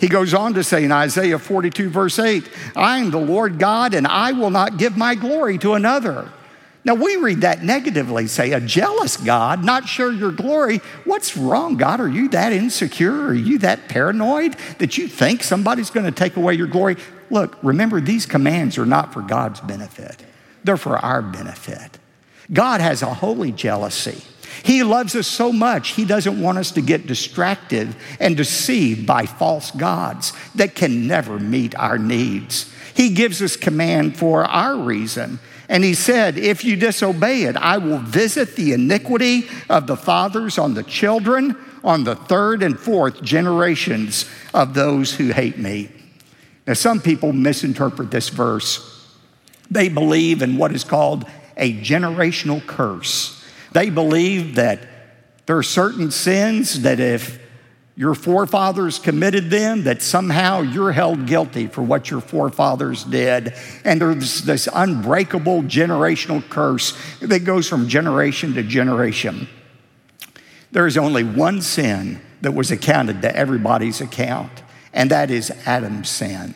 He 0.00 0.08
goes 0.08 0.32
on 0.32 0.54
to 0.54 0.64
say 0.64 0.84
in 0.84 0.92
Isaiah 0.92 1.38
42, 1.38 1.90
verse 1.90 2.18
8, 2.18 2.48
I 2.74 2.98
am 2.98 3.10
the 3.10 3.20
Lord 3.20 3.58
God, 3.58 3.92
and 3.92 4.06
I 4.06 4.32
will 4.32 4.50
not 4.50 4.78
give 4.78 4.96
my 4.96 5.14
glory 5.14 5.58
to 5.58 5.74
another. 5.74 6.32
Now, 6.82 6.94
we 6.94 7.16
read 7.16 7.42
that 7.42 7.62
negatively, 7.62 8.26
say, 8.26 8.52
a 8.52 8.60
jealous 8.60 9.18
God, 9.18 9.62
not 9.62 9.86
sure 9.86 10.10
your 10.10 10.32
glory. 10.32 10.78
What's 11.04 11.36
wrong, 11.36 11.76
God? 11.76 12.00
Are 12.00 12.08
you 12.08 12.30
that 12.30 12.54
insecure? 12.54 13.26
Are 13.26 13.34
you 13.34 13.58
that 13.58 13.88
paranoid 13.88 14.56
that 14.78 14.96
you 14.96 15.06
think 15.06 15.42
somebody's 15.42 15.90
going 15.90 16.06
to 16.06 16.12
take 16.12 16.36
away 16.36 16.54
your 16.54 16.66
glory? 16.66 16.96
Look, 17.28 17.58
remember, 17.62 18.00
these 18.00 18.24
commands 18.24 18.78
are 18.78 18.86
not 18.86 19.12
for 19.12 19.20
God's 19.20 19.60
benefit, 19.60 20.24
they're 20.64 20.78
for 20.78 20.96
our 20.96 21.20
benefit. 21.20 21.98
God 22.50 22.80
has 22.80 23.02
a 23.02 23.12
holy 23.12 23.52
jealousy. 23.52 24.22
He 24.62 24.82
loves 24.82 25.14
us 25.14 25.26
so 25.26 25.52
much, 25.52 25.90
He 25.90 26.04
doesn't 26.04 26.40
want 26.40 26.58
us 26.58 26.70
to 26.72 26.80
get 26.80 27.06
distracted 27.06 27.94
and 28.18 28.36
deceived 28.36 29.06
by 29.06 29.26
false 29.26 29.70
gods 29.70 30.32
that 30.54 30.74
can 30.74 31.06
never 31.06 31.38
meet 31.38 31.74
our 31.76 31.98
needs. 31.98 32.72
He 32.94 33.10
gives 33.10 33.40
us 33.40 33.56
command 33.56 34.16
for 34.16 34.44
our 34.44 34.76
reason. 34.76 35.38
And 35.70 35.84
he 35.84 35.94
said, 35.94 36.36
If 36.36 36.64
you 36.64 36.74
disobey 36.74 37.44
it, 37.44 37.56
I 37.56 37.78
will 37.78 37.98
visit 37.98 38.56
the 38.56 38.72
iniquity 38.72 39.48
of 39.68 39.86
the 39.86 39.96
fathers 39.96 40.58
on 40.58 40.74
the 40.74 40.82
children, 40.82 41.56
on 41.84 42.02
the 42.02 42.16
third 42.16 42.62
and 42.62 42.78
fourth 42.78 43.22
generations 43.22 44.28
of 44.52 44.74
those 44.74 45.14
who 45.14 45.28
hate 45.28 45.58
me. 45.58 45.90
Now, 46.66 46.74
some 46.74 47.00
people 47.00 47.32
misinterpret 47.32 48.10
this 48.10 48.28
verse. 48.28 48.86
They 49.70 49.88
believe 49.88 50.42
in 50.42 50.58
what 50.58 50.74
is 50.74 50.84
called 50.84 51.24
a 51.56 51.72
generational 51.80 52.66
curse. 52.66 53.39
They 53.72 53.90
believe 53.90 54.56
that 54.56 54.86
there 55.46 55.56
are 55.56 55.62
certain 55.62 56.10
sins 56.10 56.82
that 56.82 57.00
if 57.00 57.40
your 57.96 58.14
forefathers 58.14 58.98
committed 58.98 59.50
them, 59.50 59.84
that 59.84 60.00
somehow 60.00 60.62
you're 60.62 60.92
held 60.92 61.26
guilty 61.26 61.66
for 61.66 61.82
what 61.82 62.10
your 62.10 62.20
forefathers 62.20 63.04
did. 63.04 63.52
And 63.84 64.00
there's 64.00 64.42
this 64.42 64.68
unbreakable 64.72 65.64
generational 65.64 66.46
curse 66.48 66.96
that 67.20 67.40
goes 67.40 67.68
from 67.68 67.88
generation 67.88 68.54
to 68.54 68.62
generation. 68.62 69.48
There 70.72 70.86
is 70.86 70.96
only 70.96 71.24
one 71.24 71.60
sin 71.60 72.20
that 72.40 72.52
was 72.52 72.70
accounted 72.70 73.22
to 73.22 73.36
everybody's 73.36 74.00
account, 74.00 74.62
and 74.92 75.10
that 75.10 75.30
is 75.30 75.50
Adam's 75.66 76.08
sin. 76.08 76.54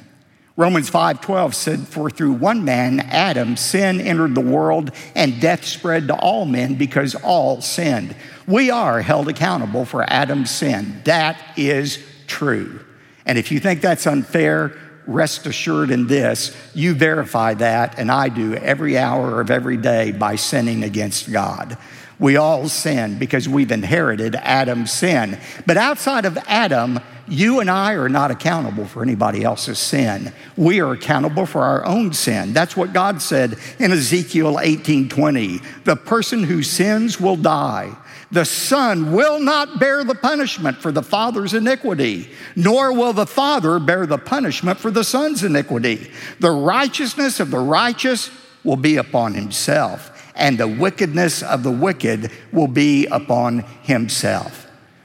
Romans 0.56 0.88
5:12 0.88 1.52
said 1.52 1.80
for 1.88 2.08
through 2.08 2.34
one 2.34 2.64
man 2.64 3.00
Adam 3.00 3.56
sin 3.56 4.00
entered 4.00 4.36
the 4.36 4.40
world 4.40 4.92
and 5.16 5.40
death 5.40 5.64
spread 5.64 6.06
to 6.06 6.14
all 6.14 6.46
men 6.46 6.74
because 6.76 7.16
all 7.16 7.60
sinned. 7.60 8.14
We 8.46 8.70
are 8.70 9.00
held 9.00 9.28
accountable 9.28 9.84
for 9.84 10.04
Adam's 10.08 10.52
sin. 10.52 11.00
That 11.04 11.36
is 11.56 11.98
true. 12.28 12.78
And 13.26 13.36
if 13.36 13.50
you 13.50 13.58
think 13.58 13.80
that's 13.80 14.06
unfair, 14.06 14.76
rest 15.08 15.44
assured 15.46 15.90
in 15.90 16.06
this, 16.06 16.56
you 16.72 16.94
verify 16.94 17.54
that 17.54 17.98
and 17.98 18.08
I 18.12 18.28
do 18.28 18.54
every 18.54 18.96
hour 18.96 19.40
of 19.40 19.50
every 19.50 19.76
day 19.76 20.12
by 20.12 20.36
sinning 20.36 20.84
against 20.84 21.32
God. 21.32 21.76
We 22.20 22.36
all 22.36 22.68
sin 22.68 23.18
because 23.18 23.48
we've 23.48 23.72
inherited 23.72 24.36
Adam's 24.36 24.92
sin. 24.92 25.36
But 25.66 25.78
outside 25.78 26.26
of 26.26 26.38
Adam, 26.46 27.00
you 27.26 27.60
and 27.60 27.70
I 27.70 27.94
are 27.94 28.08
not 28.08 28.30
accountable 28.30 28.86
for 28.86 29.02
anybody 29.02 29.44
else's 29.44 29.78
sin. 29.78 30.32
We 30.56 30.80
are 30.80 30.92
accountable 30.92 31.46
for 31.46 31.62
our 31.62 31.84
own 31.84 32.12
sin. 32.12 32.52
That's 32.52 32.76
what 32.76 32.92
God 32.92 33.22
said 33.22 33.58
in 33.78 33.92
Ezekiel 33.92 34.58
18:20. 34.58 35.60
The 35.84 35.96
person 35.96 36.44
who 36.44 36.62
sins 36.62 37.20
will 37.20 37.36
die. 37.36 37.96
The 38.30 38.44
son 38.44 39.12
will 39.12 39.38
not 39.38 39.78
bear 39.78 40.02
the 40.02 40.14
punishment 40.14 40.78
for 40.78 40.90
the 40.90 41.02
father's 41.02 41.54
iniquity, 41.54 42.30
nor 42.56 42.92
will 42.92 43.12
the 43.12 43.26
father 43.26 43.78
bear 43.78 44.06
the 44.06 44.18
punishment 44.18 44.78
for 44.78 44.90
the 44.90 45.04
son's 45.04 45.44
iniquity. 45.44 46.10
The 46.40 46.50
righteousness 46.50 47.38
of 47.38 47.50
the 47.50 47.60
righteous 47.60 48.30
will 48.64 48.76
be 48.76 48.96
upon 48.96 49.34
himself, 49.34 50.10
and 50.34 50.58
the 50.58 50.66
wickedness 50.66 51.42
of 51.42 51.62
the 51.62 51.70
wicked 51.70 52.30
will 52.50 52.66
be 52.66 53.06
upon 53.06 53.64
himself. 53.82 54.63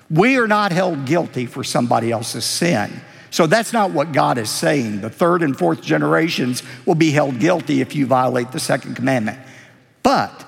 We 0.09 0.37
are 0.37 0.47
not 0.47 0.71
held 0.71 1.05
guilty 1.05 1.45
for 1.45 1.63
somebody 1.63 2.11
else's 2.11 2.45
sin. 2.45 3.01
So 3.31 3.45
that's 3.45 3.73
not 3.73 3.91
what 3.91 4.11
God 4.11 4.37
is 4.37 4.49
saying. 4.49 5.01
The 5.01 5.09
third 5.09 5.43
and 5.43 5.57
fourth 5.57 5.81
generations 5.81 6.63
will 6.85 6.95
be 6.95 7.11
held 7.11 7.39
guilty 7.39 7.81
if 7.81 7.95
you 7.95 8.07
violate 8.07 8.51
the 8.51 8.59
second 8.59 8.95
commandment. 8.95 9.39
But 10.01 10.45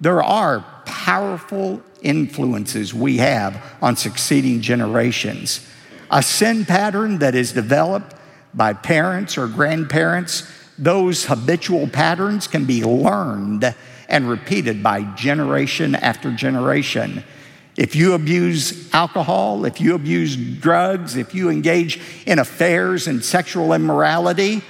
there 0.00 0.22
are 0.22 0.64
powerful 0.86 1.82
influences 2.02 2.94
we 2.94 3.18
have 3.18 3.62
on 3.82 3.96
succeeding 3.96 4.60
generations. 4.60 5.66
A 6.10 6.22
sin 6.22 6.64
pattern 6.64 7.18
that 7.18 7.34
is 7.34 7.52
developed 7.52 8.14
by 8.54 8.72
parents 8.72 9.36
or 9.36 9.48
grandparents, 9.48 10.50
those 10.78 11.26
habitual 11.26 11.88
patterns 11.88 12.46
can 12.46 12.64
be 12.64 12.84
learned 12.84 13.74
and 14.08 14.28
repeated 14.28 14.82
by 14.82 15.02
generation 15.14 15.94
after 15.94 16.30
generation. 16.30 17.24
If 17.76 17.96
you 17.96 18.14
abuse 18.14 18.92
alcohol, 18.94 19.64
if 19.64 19.80
you 19.80 19.94
abuse 19.94 20.36
drugs, 20.36 21.16
if 21.16 21.34
you 21.34 21.50
engage 21.50 22.00
in 22.26 22.38
affairs 22.38 23.08
and 23.08 23.24
sexual 23.24 23.72
immorality, 23.72 24.62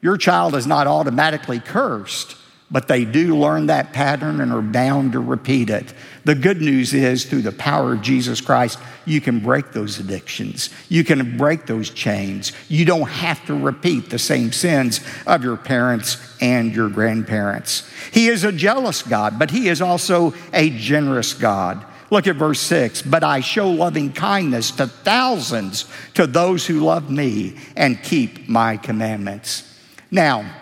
your 0.00 0.16
child 0.16 0.54
is 0.54 0.66
not 0.66 0.86
automatically 0.86 1.60
cursed, 1.60 2.36
but 2.70 2.88
they 2.88 3.04
do 3.04 3.36
learn 3.36 3.66
that 3.66 3.92
pattern 3.92 4.40
and 4.40 4.52
are 4.52 4.62
bound 4.62 5.12
to 5.12 5.20
repeat 5.20 5.68
it. 5.68 5.92
The 6.24 6.34
good 6.34 6.62
news 6.62 6.94
is, 6.94 7.26
through 7.26 7.42
the 7.42 7.52
power 7.52 7.92
of 7.92 8.00
Jesus 8.00 8.40
Christ, 8.40 8.78
you 9.04 9.20
can 9.20 9.40
break 9.40 9.72
those 9.72 9.98
addictions. 9.98 10.70
You 10.88 11.04
can 11.04 11.36
break 11.36 11.66
those 11.66 11.90
chains. 11.90 12.52
You 12.68 12.84
don't 12.84 13.08
have 13.08 13.44
to 13.46 13.54
repeat 13.54 14.10
the 14.10 14.18
same 14.18 14.52
sins 14.52 15.00
of 15.26 15.42
your 15.42 15.56
parents 15.56 16.16
and 16.40 16.74
your 16.74 16.88
grandparents. 16.88 17.90
He 18.12 18.28
is 18.28 18.44
a 18.44 18.52
jealous 18.52 19.02
God, 19.02 19.38
but 19.38 19.50
He 19.50 19.68
is 19.68 19.80
also 19.80 20.34
a 20.52 20.70
generous 20.70 21.34
God. 21.34 21.84
Look 22.10 22.26
at 22.26 22.36
verse 22.36 22.60
6. 22.60 23.02
But 23.02 23.24
I 23.24 23.40
show 23.40 23.70
loving 23.70 24.12
kindness 24.12 24.70
to 24.72 24.86
thousands 24.86 25.86
to 26.12 26.26
those 26.26 26.66
who 26.66 26.80
love 26.80 27.10
me 27.10 27.56
and 27.74 28.02
keep 28.02 28.48
my 28.48 28.76
commandments. 28.76 29.68
Now, 30.10 30.54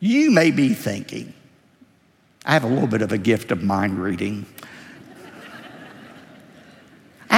you 0.00 0.30
may 0.30 0.50
be 0.50 0.74
thinking, 0.74 1.32
I 2.44 2.52
have 2.52 2.64
a 2.64 2.68
little 2.68 2.86
bit 2.86 3.00
of 3.00 3.10
a 3.10 3.16
gift 3.16 3.50
of 3.50 3.62
mind 3.62 3.98
reading. 3.98 4.44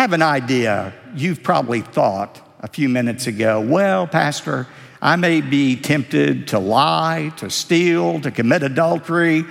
Have 0.07 0.13
an 0.13 0.23
idea. 0.23 0.95
You've 1.17 1.43
probably 1.43 1.81
thought 1.81 2.41
a 2.61 2.69
few 2.69 2.89
minutes 2.89 3.27
ago, 3.27 3.61
well, 3.61 4.07
Pastor, 4.07 4.69
I 5.03 5.17
may 5.17 5.41
be 5.41 5.75
tempted 5.75 6.47
to 6.47 6.61
lie, 6.61 7.33
to 7.39 7.51
steal, 7.51 8.21
to 8.21 8.31
commit 8.31 8.63
adultery. 8.63 9.45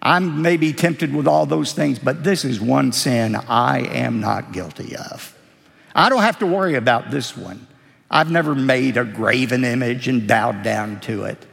I 0.00 0.20
may 0.20 0.56
be 0.56 0.72
tempted 0.72 1.12
with 1.12 1.26
all 1.26 1.46
those 1.46 1.72
things, 1.72 1.98
but 1.98 2.22
this 2.22 2.44
is 2.44 2.60
one 2.60 2.92
sin 2.92 3.34
I 3.34 3.80
am 3.80 4.20
not 4.20 4.52
guilty 4.52 4.94
of. 4.94 5.36
I 5.96 6.08
don't 6.10 6.22
have 6.22 6.38
to 6.38 6.46
worry 6.46 6.76
about 6.76 7.10
this 7.10 7.36
one. 7.36 7.66
I've 8.08 8.30
never 8.30 8.54
made 8.54 8.96
a 8.96 9.04
graven 9.04 9.64
image 9.64 10.06
and 10.06 10.28
bowed 10.28 10.62
down 10.62 11.00
to 11.00 11.24
it. 11.24 11.44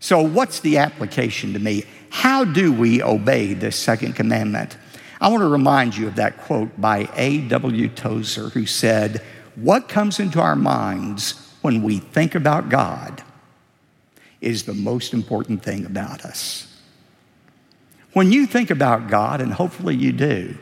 So, 0.00 0.22
what's 0.22 0.60
the 0.60 0.78
application 0.78 1.52
to 1.52 1.58
me? 1.58 1.84
How 2.08 2.46
do 2.46 2.72
we 2.72 3.02
obey 3.02 3.52
this 3.52 3.76
second 3.76 4.14
commandment? 4.14 4.78
I 5.22 5.28
want 5.28 5.42
to 5.42 5.46
remind 5.46 5.96
you 5.96 6.08
of 6.08 6.16
that 6.16 6.36
quote 6.36 6.80
by 6.80 7.08
A.W. 7.14 7.88
Tozer, 7.90 8.48
who 8.48 8.66
said, 8.66 9.22
What 9.54 9.88
comes 9.88 10.18
into 10.18 10.40
our 10.40 10.56
minds 10.56 11.48
when 11.62 11.84
we 11.84 11.98
think 11.98 12.34
about 12.34 12.68
God 12.68 13.22
is 14.40 14.64
the 14.64 14.74
most 14.74 15.14
important 15.14 15.62
thing 15.62 15.86
about 15.86 16.24
us. 16.24 16.66
When 18.14 18.32
you 18.32 18.46
think 18.46 18.70
about 18.70 19.08
God, 19.08 19.40
and 19.40 19.52
hopefully 19.52 19.94
you 19.94 20.10
do, 20.10 20.58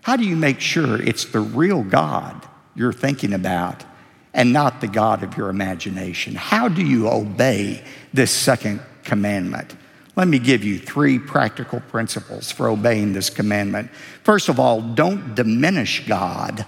how 0.00 0.16
do 0.16 0.24
you 0.24 0.34
make 0.34 0.60
sure 0.60 1.00
it's 1.02 1.26
the 1.26 1.40
real 1.40 1.82
God 1.82 2.48
you're 2.74 2.94
thinking 2.94 3.34
about 3.34 3.84
and 4.32 4.50
not 4.50 4.80
the 4.80 4.88
God 4.88 5.22
of 5.22 5.36
your 5.36 5.50
imagination? 5.50 6.36
How 6.36 6.68
do 6.68 6.82
you 6.82 7.06
obey 7.08 7.84
this 8.14 8.30
second 8.30 8.80
commandment? 9.04 9.76
Let 10.18 10.26
me 10.26 10.40
give 10.40 10.64
you 10.64 10.80
three 10.80 11.20
practical 11.20 11.78
principles 11.78 12.50
for 12.50 12.68
obeying 12.68 13.12
this 13.12 13.30
commandment. 13.30 13.88
First 14.24 14.48
of 14.48 14.58
all, 14.58 14.80
don't 14.80 15.36
diminish 15.36 16.04
God 16.08 16.66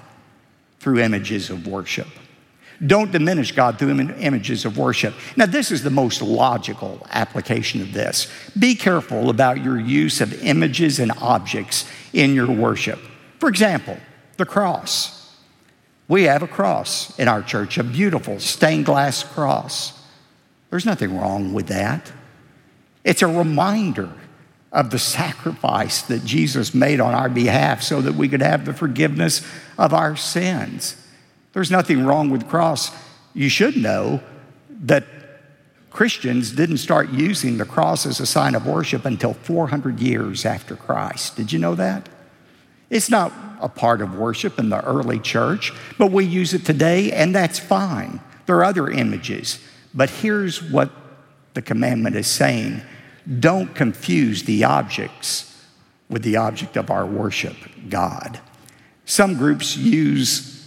through 0.79 1.01
images 1.01 1.51
of 1.51 1.67
worship. 1.67 2.07
Don't 2.87 3.11
diminish 3.11 3.51
God 3.51 3.77
through 3.77 3.91
images 3.91 4.65
of 4.65 4.79
worship. 4.79 5.15
Now, 5.37 5.47
this 5.47 5.73
is 5.73 5.83
the 5.83 5.91
most 5.91 6.23
logical 6.23 7.05
application 7.11 7.81
of 7.81 7.93
this. 7.93 8.29
Be 8.57 8.77
careful 8.77 9.31
about 9.31 9.65
your 9.65 9.81
use 9.81 10.21
of 10.21 10.33
images 10.45 11.01
and 11.01 11.11
objects 11.19 11.91
in 12.13 12.37
your 12.37 12.49
worship. 12.53 13.01
For 13.41 13.49
example, 13.49 13.97
the 14.37 14.47
cross. 14.47 15.35
We 16.07 16.23
have 16.23 16.45
a 16.45 16.49
cross 16.49 17.19
in 17.19 17.27
our 17.27 17.43
church, 17.43 17.79
a 17.79 17.83
beautiful 17.83 18.39
stained 18.39 18.87
glass 18.87 19.25
cross. 19.25 20.01
There's 20.71 20.87
nothing 20.87 21.19
wrong 21.19 21.53
with 21.53 21.67
that. 21.67 22.13
It's 23.05 23.23
a 23.23 23.27
reminder 23.27 24.11
of 24.73 24.91
the 24.91 24.99
sacrifice 24.99 26.03
that 26.03 26.25
Jesus 26.25 26.75
made 26.75 27.01
on 27.01 27.15
our 27.15 27.29
behalf 27.29 27.83
so 27.83 28.01
that 28.01 28.15
we 28.15 28.29
could 28.29 28.43
have 28.43 28.65
the 28.65 28.73
forgiveness 28.73 29.45
of 29.79 29.93
our 29.93 30.17
sins. 30.17 30.97
There's 31.53 31.71
nothing 31.71 32.05
wrong 32.05 32.31
with 32.31 32.43
the 32.43 32.49
cross. 32.49 32.93
You 33.35 33.49
should 33.49 33.77
know 33.77 34.21
that 34.85 35.05
Christians 35.91 36.53
didn't 36.53 36.77
start 36.77 37.11
using 37.11 37.59
the 37.59 37.65
cross 37.65 38.07
as 38.07 38.21
a 38.21 38.27
sign 38.27 38.55
of 38.55 38.67
worship 38.67 39.05
until 39.05 39.35
400 39.35 39.99
years 39.99 40.47
after 40.47 40.77
Christ. 40.77 41.37
Did 41.37 41.53
you 41.53 41.59
know 41.59 41.75
that? 41.75 42.09
It's 42.91 43.11
not 43.11 43.33
a 43.61 43.69
part 43.69 44.01
of 44.01 44.17
worship 44.17 44.59
in 44.59 44.69
the 44.69 44.85
early 44.85 45.19
church, 45.19 45.73
but 45.99 46.13
we 46.13 46.25
use 46.25 46.55
it 46.55 46.65
today, 46.65 47.11
and 47.13 47.35
that's 47.35 47.59
fine. 47.59 48.21
There 48.47 48.57
are 48.57 48.65
other 48.65 48.89
images. 48.89 49.59
But 49.93 50.11
here's 50.11 50.63
what 50.63 50.91
the 51.55 51.63
commandment 51.63 52.17
is 52.17 52.27
saying 52.27 52.83
don't 53.39 53.75
confuse 53.75 54.45
the 54.45 54.65
objects 54.65 55.67
with 56.09 56.23
the 56.23 56.37
object 56.37 56.77
of 56.77 56.91
our 56.91 57.07
worship, 57.07 57.57
God. 57.89 58.41
Some 59.05 59.37
groups 59.37 59.77
use 59.77 60.67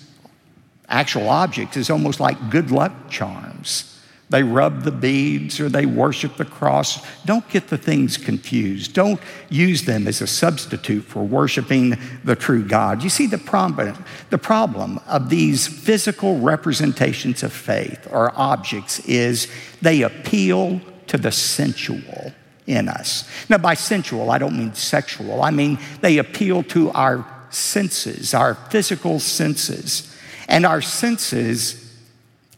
actual 0.87 1.29
objects 1.29 1.77
as 1.77 1.89
almost 1.89 2.19
like 2.19 2.49
good 2.49 2.71
luck 2.71 3.09
charms. 3.09 3.92
They 4.33 4.41
rub 4.41 4.81
the 4.81 4.91
beads 4.91 5.59
or 5.59 5.69
they 5.69 5.85
worship 5.85 6.37
the 6.37 6.45
cross. 6.45 7.05
Don't 7.23 7.47
get 7.49 7.67
the 7.67 7.77
things 7.77 8.17
confused. 8.17 8.91
Don't 8.93 9.19
use 9.47 9.83
them 9.83 10.07
as 10.07 10.21
a 10.21 10.27
substitute 10.27 11.03
for 11.03 11.23
worshiping 11.23 11.99
the 12.23 12.35
true 12.35 12.67
God. 12.67 13.03
You 13.03 13.11
see, 13.11 13.27
the 13.27 13.37
problem, 13.37 14.03
the 14.31 14.39
problem 14.39 14.99
of 15.05 15.29
these 15.29 15.67
physical 15.67 16.39
representations 16.39 17.43
of 17.43 17.53
faith 17.53 18.07
or 18.09 18.33
objects 18.35 19.01
is 19.01 19.47
they 19.83 20.01
appeal 20.01 20.81
to 21.05 21.19
the 21.19 21.31
sensual 21.31 22.33
in 22.65 22.89
us. 22.89 23.29
Now, 23.49 23.59
by 23.59 23.75
sensual, 23.75 24.31
I 24.31 24.39
don't 24.39 24.57
mean 24.57 24.73
sexual, 24.73 25.43
I 25.43 25.51
mean 25.51 25.77
they 26.01 26.17
appeal 26.17 26.63
to 26.63 26.89
our 26.93 27.23
senses, 27.51 28.33
our 28.33 28.55
physical 28.55 29.19
senses. 29.19 30.09
And 30.47 30.65
our 30.65 30.81
senses 30.81 31.82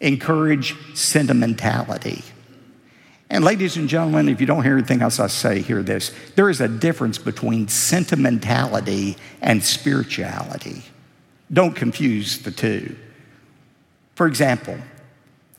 encourage 0.05 0.75
sentimentality. 0.95 2.23
And 3.27 3.43
ladies 3.43 3.75
and 3.75 3.89
gentlemen, 3.89 4.29
if 4.29 4.39
you 4.39 4.45
don't 4.45 4.63
hear 4.63 4.77
anything 4.77 5.01
else 5.01 5.19
I 5.19 5.27
say, 5.27 5.61
hear 5.61 5.81
this. 5.81 6.13
There 6.35 6.47
is 6.47 6.61
a 6.61 6.67
difference 6.67 7.17
between 7.17 7.67
sentimentality 7.67 9.17
and 9.41 9.63
spirituality. 9.63 10.83
Don't 11.51 11.75
confuse 11.75 12.37
the 12.43 12.51
two. 12.51 12.95
For 14.13 14.27
example, 14.27 14.77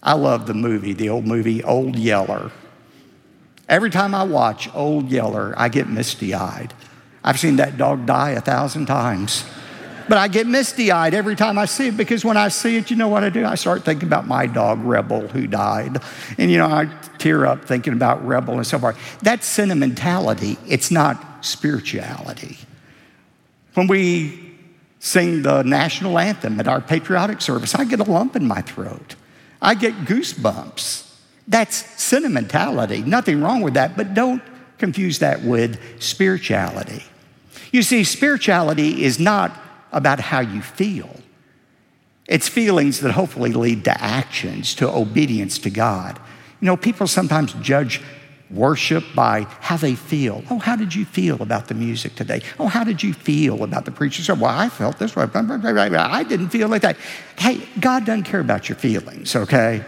I 0.01 0.15
love 0.15 0.47
the 0.47 0.55
movie, 0.55 0.93
the 0.93 1.09
old 1.09 1.27
movie 1.27 1.65
Old 1.65 1.97
Yeller. 1.97 2.53
Every 3.69 3.91
time 3.91 4.15
I 4.15 4.23
watch 4.23 4.73
Old 4.73 5.11
Yeller, 5.11 5.55
I 5.57 5.69
get 5.69 5.89
misty 5.89 6.35
eyed. 6.35 6.73
I've 7.25 7.41
seen 7.41 7.57
that 7.57 7.77
dog 7.77 8.07
die 8.07 8.31
a 8.31 8.41
thousand 8.41 8.87
times. 8.87 9.45
But 10.09 10.19
I 10.19 10.29
get 10.29 10.47
misty 10.47 10.93
eyed 10.93 11.15
every 11.15 11.35
time 11.35 11.59
I 11.59 11.65
see 11.65 11.89
it 11.89 11.97
because 11.97 12.25
when 12.25 12.37
I 12.37 12.49
see 12.49 12.77
it, 12.77 12.91
you 12.91 12.97
know 12.97 13.09
what 13.09 13.25
I 13.25 13.31
do? 13.31 13.45
I 13.45 13.57
start 13.57 13.85
thinking 13.85 14.09
about 14.09 14.27
my 14.27 14.47
dog, 14.47 14.85
Rebel, 14.85 15.27
who 15.29 15.47
died. 15.47 15.99
And, 16.39 16.51
you 16.51 16.59
know, 16.59 16.67
I 16.67 16.87
tear 17.19 17.47
up 17.47 17.65
thinking 17.65 17.93
about 17.93 18.25
Rebel 18.25 18.55
and 18.55 18.67
so 18.67 18.79
forth. 18.79 18.97
That's 19.21 19.47
sentimentality, 19.47 20.59
it's 20.67 20.91
not 20.91 21.45
spirituality. 21.45 22.59
When 23.75 23.89
we 23.89 24.55
sing 25.01 25.43
the 25.43 25.63
national 25.63 26.19
anthem 26.19 26.59
at 26.61 26.69
our 26.69 26.81
patriotic 26.81 27.41
service, 27.41 27.75
I 27.75 27.85
get 27.85 28.01
a 28.01 28.05
lump 28.05 28.37
in 28.37 28.47
my 28.47 28.63
throat. 28.63 29.17
I 29.61 29.75
get 29.75 29.95
goosebumps. 30.05 31.15
That's 31.49 31.77
sentimentality. 32.01 33.03
Nothing 33.03 33.41
wrong 33.41 33.61
with 33.61 33.75
that, 33.75 33.97
but 33.97 34.15
don't 34.15 34.43
confuse 34.79 35.19
that 35.21 35.43
with 35.43 35.79
spirituality. 36.03 37.05
You 37.73 37.83
see, 37.83 38.05
spirituality 38.05 39.05
is 39.05 39.19
not 39.19 39.57
about 39.93 40.21
how 40.21 40.41
you 40.41 40.63
feel, 40.63 41.11
it's 42.29 42.49
feelings 42.49 43.01
that 43.01 43.13
hopefully 43.13 43.53
lead 43.53 43.85
to 43.85 44.03
actions, 44.03 44.75
to 44.77 44.89
obedience 44.89 45.59
to 45.61 45.71
God. 45.71 46.19
You 46.61 46.67
know, 46.67 46.77
people 46.77 47.07
sometimes 47.07 47.53
judge 47.55 48.03
worship 48.51 49.05
by 49.15 49.43
how 49.61 49.77
they 49.77 49.95
feel. 49.95 50.43
Oh, 50.51 50.59
how 50.59 50.77
did 50.77 50.95
you 50.95 51.05
feel 51.05 51.43
about 51.43 51.69
the 51.69 51.75
music 51.75 52.15
today? 52.15 52.43
Oh, 52.59 52.67
how 52.69 52.85
did 52.85 53.03
you 53.03 53.13
feel 53.13 53.63
about 53.63 53.85
the 53.85 53.91
preacher? 53.91 54.23
So, 54.23 54.35
well, 54.35 54.57
I 54.57 54.69
felt 54.69 54.99
this 54.99 55.17
way. 55.17 55.25
I 55.25 56.23
didn't 56.23 56.51
feel 56.51 56.69
like 56.69 56.83
that. 56.83 56.97
Hey, 57.39 57.67
God 57.81 58.07
doesn't 58.07 58.25
care 58.25 58.41
about 58.41 58.69
your 58.69 58.77
feelings, 58.77 59.35
okay? 59.35 59.85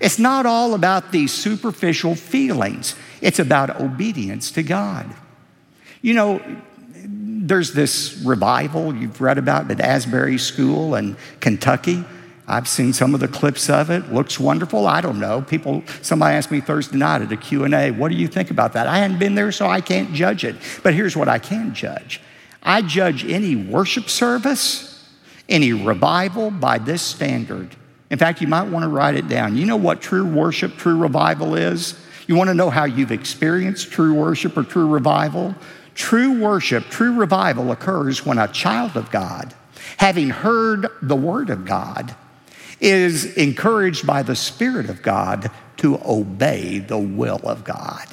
It's 0.00 0.18
not 0.18 0.46
all 0.46 0.74
about 0.74 1.12
these 1.12 1.32
superficial 1.32 2.14
feelings, 2.14 2.96
it's 3.20 3.38
about 3.38 3.80
obedience 3.80 4.50
to 4.52 4.62
God. 4.62 5.06
You 6.02 6.14
know, 6.14 6.62
there's 7.42 7.72
this 7.72 8.22
revival 8.24 8.94
you've 8.94 9.20
read 9.20 9.36
about 9.36 9.68
at 9.68 9.80
Asbury 9.80 10.38
School 10.38 10.94
in 10.94 11.16
Kentucky. 11.40 12.04
I've 12.46 12.68
seen 12.68 12.92
some 12.92 13.14
of 13.14 13.20
the 13.20 13.26
clips 13.26 13.68
of 13.68 13.90
it. 13.90 14.12
Looks 14.12 14.38
wonderful. 14.38 14.86
I 14.86 15.00
don't 15.00 15.18
know. 15.18 15.42
People, 15.42 15.82
somebody 16.02 16.36
asked 16.36 16.52
me 16.52 16.60
Thursday 16.60 16.98
night 16.98 17.20
at 17.20 17.32
a 17.32 17.36
Q&A, 17.36 17.90
what 17.90 18.10
do 18.10 18.16
you 18.16 18.28
think 18.28 18.52
about 18.52 18.74
that? 18.74 18.86
I 18.86 18.98
hadn't 18.98 19.18
been 19.18 19.34
there, 19.34 19.50
so 19.50 19.66
I 19.66 19.80
can't 19.80 20.14
judge 20.14 20.44
it. 20.44 20.54
But 20.84 20.94
here's 20.94 21.16
what 21.16 21.28
I 21.28 21.40
can 21.40 21.74
judge. 21.74 22.20
I 22.62 22.80
judge 22.80 23.24
any 23.24 23.56
worship 23.56 24.08
service, 24.08 25.04
any 25.48 25.72
revival 25.72 26.52
by 26.52 26.78
this 26.78 27.02
standard. 27.02 27.74
In 28.10 28.18
fact, 28.18 28.40
you 28.40 28.46
might 28.46 28.68
want 28.68 28.84
to 28.84 28.88
write 28.88 29.16
it 29.16 29.26
down. 29.26 29.56
You 29.56 29.66
know 29.66 29.76
what 29.76 30.00
true 30.00 30.24
worship, 30.26 30.76
true 30.76 30.96
revival 30.96 31.56
is? 31.56 31.98
You 32.28 32.36
want 32.36 32.48
to 32.48 32.54
know 32.54 32.70
how 32.70 32.84
you've 32.84 33.10
experienced 33.10 33.90
true 33.90 34.14
worship 34.14 34.56
or 34.56 34.62
true 34.62 34.86
revival? 34.86 35.56
True 35.94 36.40
worship, 36.40 36.84
true 36.84 37.14
revival 37.14 37.70
occurs 37.70 38.24
when 38.24 38.38
a 38.38 38.48
child 38.48 38.96
of 38.96 39.10
God, 39.10 39.54
having 39.98 40.30
heard 40.30 40.86
the 41.02 41.16
word 41.16 41.50
of 41.50 41.64
God, 41.64 42.14
is 42.80 43.36
encouraged 43.36 44.06
by 44.06 44.22
the 44.22 44.34
Spirit 44.34 44.88
of 44.90 45.02
God 45.02 45.50
to 45.78 46.00
obey 46.04 46.78
the 46.78 46.98
will 46.98 47.40
of 47.44 47.64
God. 47.64 48.06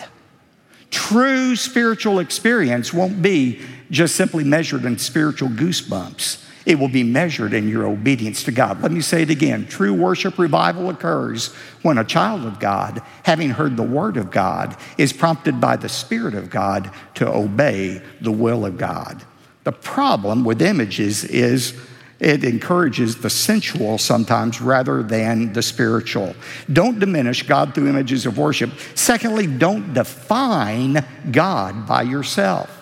True 0.91 1.55
spiritual 1.55 2.19
experience 2.19 2.93
won't 2.93 3.21
be 3.21 3.62
just 3.91 4.15
simply 4.15 4.43
measured 4.43 4.86
in 4.86 4.98
spiritual 4.98 5.50
goosebumps. 5.50 6.43
It 6.65 6.77
will 6.77 6.89
be 6.89 7.03
measured 7.03 7.53
in 7.53 7.69
your 7.69 7.85
obedience 7.85 8.43
to 8.43 8.51
God. 8.51 8.81
Let 8.81 8.91
me 8.91 9.01
say 9.01 9.23
it 9.23 9.29
again. 9.29 9.67
True 9.67 9.93
worship 9.93 10.37
revival 10.37 10.89
occurs 10.89 11.53
when 11.81 11.98
a 11.98 12.03
child 12.03 12.45
of 12.45 12.59
God, 12.59 13.01
having 13.24 13.51
heard 13.51 13.77
the 13.77 13.83
word 13.83 14.17
of 14.17 14.29
God, 14.29 14.75
is 14.98 15.13
prompted 15.13 15.61
by 15.61 15.77
the 15.77 15.89
Spirit 15.89 16.35
of 16.35 16.50
God 16.50 16.91
to 17.15 17.27
obey 17.27 18.01
the 18.22 18.31
will 18.31 18.65
of 18.65 18.77
God. 18.77 19.24
The 19.63 19.72
problem 19.72 20.43
with 20.43 20.61
images 20.61 21.24
is 21.24 21.74
it 22.19 22.43
encourages 22.43 23.17
the 23.17 23.29
sensual 23.29 23.98
sometimes 23.98 24.59
rather 24.59 25.01
than 25.01 25.53
the 25.53 25.61
spiritual. 25.61 26.35
Don't 26.72 27.00
diminish 27.00 27.43
God 27.43 27.74
through 27.74 27.87
images 27.87 28.25
of 28.25 28.37
worship. 28.37 28.72
Secondly, 28.93 29.48
don't 29.48 29.93
define 29.93 31.05
God 31.31 31.87
by 31.87 32.01
yourself. 32.01 32.75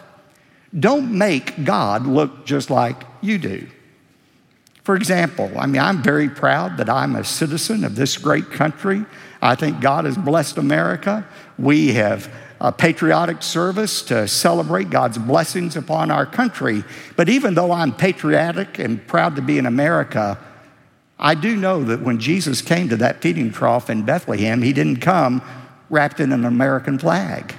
Don't 0.78 1.16
make 1.16 1.64
God 1.64 2.08
look 2.08 2.46
just 2.46 2.70
like 2.70 3.04
you 3.28 3.38
do. 3.38 3.68
For 4.84 4.96
example, 4.96 5.52
I 5.58 5.66
mean, 5.66 5.82
I'm 5.82 6.02
very 6.02 6.30
proud 6.30 6.78
that 6.78 6.90
I'm 6.90 7.16
a 7.16 7.24
citizen 7.24 7.84
of 7.84 7.96
this 7.96 8.18
great 8.18 8.50
country. 8.52 9.06
I 9.42 9.56
think 9.56 9.82
God 9.82 10.06
has 10.06 10.18
blessed 10.18 10.58
America. 10.58 11.28
We 11.60 11.94
have 11.94 12.34
a 12.60 12.72
patriotic 12.72 13.44
service 13.44 14.02
to 14.04 14.28
celebrate 14.28 14.90
God's 14.90 15.18
blessings 15.18 15.76
upon 15.76 16.10
our 16.10 16.26
country. 16.26 16.84
But 17.16 17.30
even 17.30 17.54
though 17.54 17.72
I'm 17.72 17.94
patriotic 17.94 18.80
and 18.80 19.06
proud 19.06 19.36
to 19.36 19.42
be 19.42 19.58
in 19.58 19.66
America, 19.66 20.40
I 21.20 21.36
do 21.36 21.56
know 21.56 21.84
that 21.84 22.02
when 22.02 22.20
Jesus 22.20 22.62
came 22.62 22.90
to 22.90 22.98
that 22.98 23.22
feeding 23.22 23.52
trough 23.52 23.90
in 23.90 24.04
Bethlehem, 24.04 24.62
he 24.62 24.74
didn't 24.74 25.02
come 25.02 25.42
wrapped 25.90 26.20
in 26.20 26.32
an 26.32 26.46
American 26.46 26.98
flag. 26.98 27.56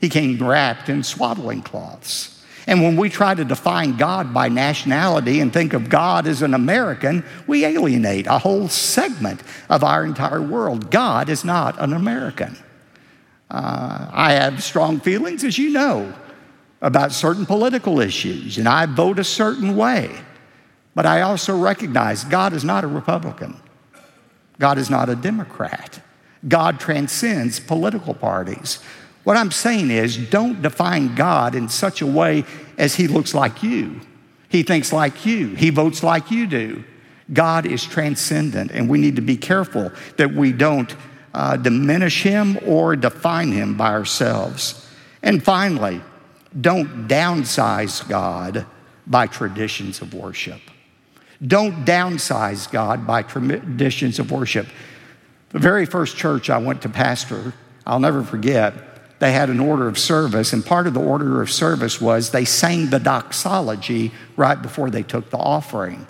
He 0.00 0.08
came 0.08 0.38
wrapped 0.38 0.88
in 0.88 1.02
swaddling 1.02 1.62
cloths. 1.62 2.33
And 2.66 2.82
when 2.82 2.96
we 2.96 3.10
try 3.10 3.34
to 3.34 3.44
define 3.44 3.96
God 3.96 4.32
by 4.32 4.48
nationality 4.48 5.40
and 5.40 5.52
think 5.52 5.74
of 5.74 5.88
God 5.88 6.26
as 6.26 6.40
an 6.42 6.54
American, 6.54 7.24
we 7.46 7.64
alienate 7.64 8.26
a 8.26 8.38
whole 8.38 8.68
segment 8.68 9.42
of 9.68 9.84
our 9.84 10.04
entire 10.04 10.40
world. 10.40 10.90
God 10.90 11.28
is 11.28 11.44
not 11.44 11.78
an 11.78 11.92
American. 11.92 12.56
Uh, 13.50 14.08
I 14.10 14.32
have 14.32 14.62
strong 14.62 14.98
feelings, 14.98 15.44
as 15.44 15.58
you 15.58 15.70
know, 15.70 16.14
about 16.80 17.12
certain 17.12 17.44
political 17.44 18.00
issues, 18.00 18.58
and 18.58 18.68
I 18.68 18.86
vote 18.86 19.18
a 19.18 19.24
certain 19.24 19.76
way. 19.76 20.10
But 20.94 21.06
I 21.06 21.22
also 21.22 21.56
recognize 21.56 22.24
God 22.24 22.52
is 22.52 22.64
not 22.64 22.84
a 22.84 22.88
Republican, 22.88 23.60
God 24.58 24.78
is 24.78 24.88
not 24.88 25.08
a 25.08 25.16
Democrat. 25.16 26.00
God 26.46 26.78
transcends 26.78 27.58
political 27.58 28.12
parties. 28.12 28.78
What 29.24 29.36
I'm 29.36 29.50
saying 29.50 29.90
is, 29.90 30.16
don't 30.16 30.62
define 30.62 31.14
God 31.14 31.54
in 31.54 31.68
such 31.68 32.02
a 32.02 32.06
way 32.06 32.44
as 32.78 32.94
He 32.94 33.08
looks 33.08 33.34
like 33.34 33.62
you. 33.62 34.00
He 34.48 34.62
thinks 34.62 34.92
like 34.92 35.26
you. 35.26 35.48
He 35.48 35.70
votes 35.70 36.02
like 36.02 36.30
you 36.30 36.46
do. 36.46 36.84
God 37.32 37.66
is 37.66 37.84
transcendent, 37.84 38.70
and 38.70 38.88
we 38.88 38.98
need 38.98 39.16
to 39.16 39.22
be 39.22 39.36
careful 39.36 39.90
that 40.18 40.32
we 40.32 40.52
don't 40.52 40.94
uh, 41.32 41.56
diminish 41.56 42.22
Him 42.22 42.58
or 42.66 42.96
define 42.96 43.50
Him 43.50 43.76
by 43.76 43.92
ourselves. 43.92 44.88
And 45.22 45.42
finally, 45.42 46.02
don't 46.60 47.08
downsize 47.08 48.06
God 48.06 48.66
by 49.06 49.26
traditions 49.26 50.02
of 50.02 50.12
worship. 50.12 50.60
Don't 51.44 51.84
downsize 51.84 52.70
God 52.70 53.06
by 53.06 53.22
traditions 53.22 54.18
of 54.18 54.30
worship. 54.30 54.66
The 55.48 55.58
very 55.58 55.86
first 55.86 56.16
church 56.16 56.50
I 56.50 56.58
went 56.58 56.82
to 56.82 56.88
pastor, 56.88 57.54
I'll 57.86 58.00
never 58.00 58.22
forget, 58.22 58.74
they 59.18 59.32
had 59.32 59.48
an 59.48 59.60
order 59.60 59.88
of 59.88 59.98
service, 59.98 60.52
and 60.52 60.64
part 60.64 60.86
of 60.86 60.94
the 60.94 61.00
order 61.00 61.40
of 61.40 61.50
service 61.50 62.00
was 62.00 62.30
they 62.30 62.44
sang 62.44 62.90
the 62.90 62.98
doxology 62.98 64.12
right 64.36 64.60
before 64.60 64.90
they 64.90 65.02
took 65.02 65.30
the 65.30 65.38
offering. 65.38 66.06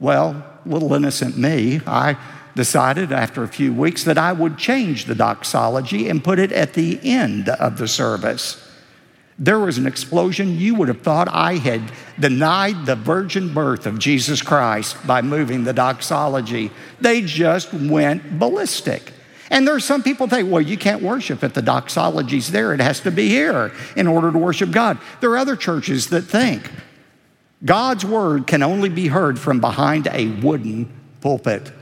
Well, 0.00 0.44
little 0.64 0.94
innocent 0.94 1.36
me, 1.36 1.80
I 1.86 2.16
decided 2.54 3.12
after 3.12 3.42
a 3.42 3.48
few 3.48 3.72
weeks 3.72 4.04
that 4.04 4.18
I 4.18 4.32
would 4.32 4.58
change 4.58 5.04
the 5.04 5.14
doxology 5.14 6.08
and 6.08 6.22
put 6.22 6.38
it 6.38 6.52
at 6.52 6.74
the 6.74 7.00
end 7.02 7.48
of 7.48 7.78
the 7.78 7.88
service. 7.88 8.64
There 9.38 9.60
was 9.60 9.78
an 9.78 9.86
explosion. 9.86 10.58
You 10.58 10.74
would 10.74 10.88
have 10.88 11.02
thought 11.02 11.28
I 11.30 11.54
had 11.54 11.92
denied 12.18 12.86
the 12.86 12.96
virgin 12.96 13.54
birth 13.54 13.86
of 13.86 13.98
Jesus 13.98 14.42
Christ 14.42 14.96
by 15.06 15.22
moving 15.22 15.62
the 15.62 15.72
doxology. 15.72 16.72
They 17.00 17.22
just 17.22 17.72
went 17.72 18.38
ballistic. 18.38 19.12
And 19.50 19.66
there 19.66 19.74
are 19.74 19.80
some 19.80 20.02
people 20.02 20.28
think, 20.28 20.50
well, 20.50 20.60
you 20.60 20.76
can't 20.76 21.02
worship 21.02 21.42
if 21.42 21.54
the 21.54 21.62
doxology's 21.62 22.50
there. 22.50 22.74
It 22.74 22.80
has 22.80 23.00
to 23.00 23.10
be 23.10 23.28
here 23.28 23.72
in 23.96 24.06
order 24.06 24.30
to 24.30 24.38
worship 24.38 24.70
God. 24.70 24.98
There 25.20 25.30
are 25.30 25.38
other 25.38 25.56
churches 25.56 26.08
that 26.08 26.22
think 26.22 26.70
God's 27.64 28.04
word 28.04 28.46
can 28.46 28.62
only 28.62 28.88
be 28.88 29.08
heard 29.08 29.38
from 29.38 29.60
behind 29.60 30.06
a 30.08 30.28
wooden 30.28 30.92
pulpit. 31.20 31.72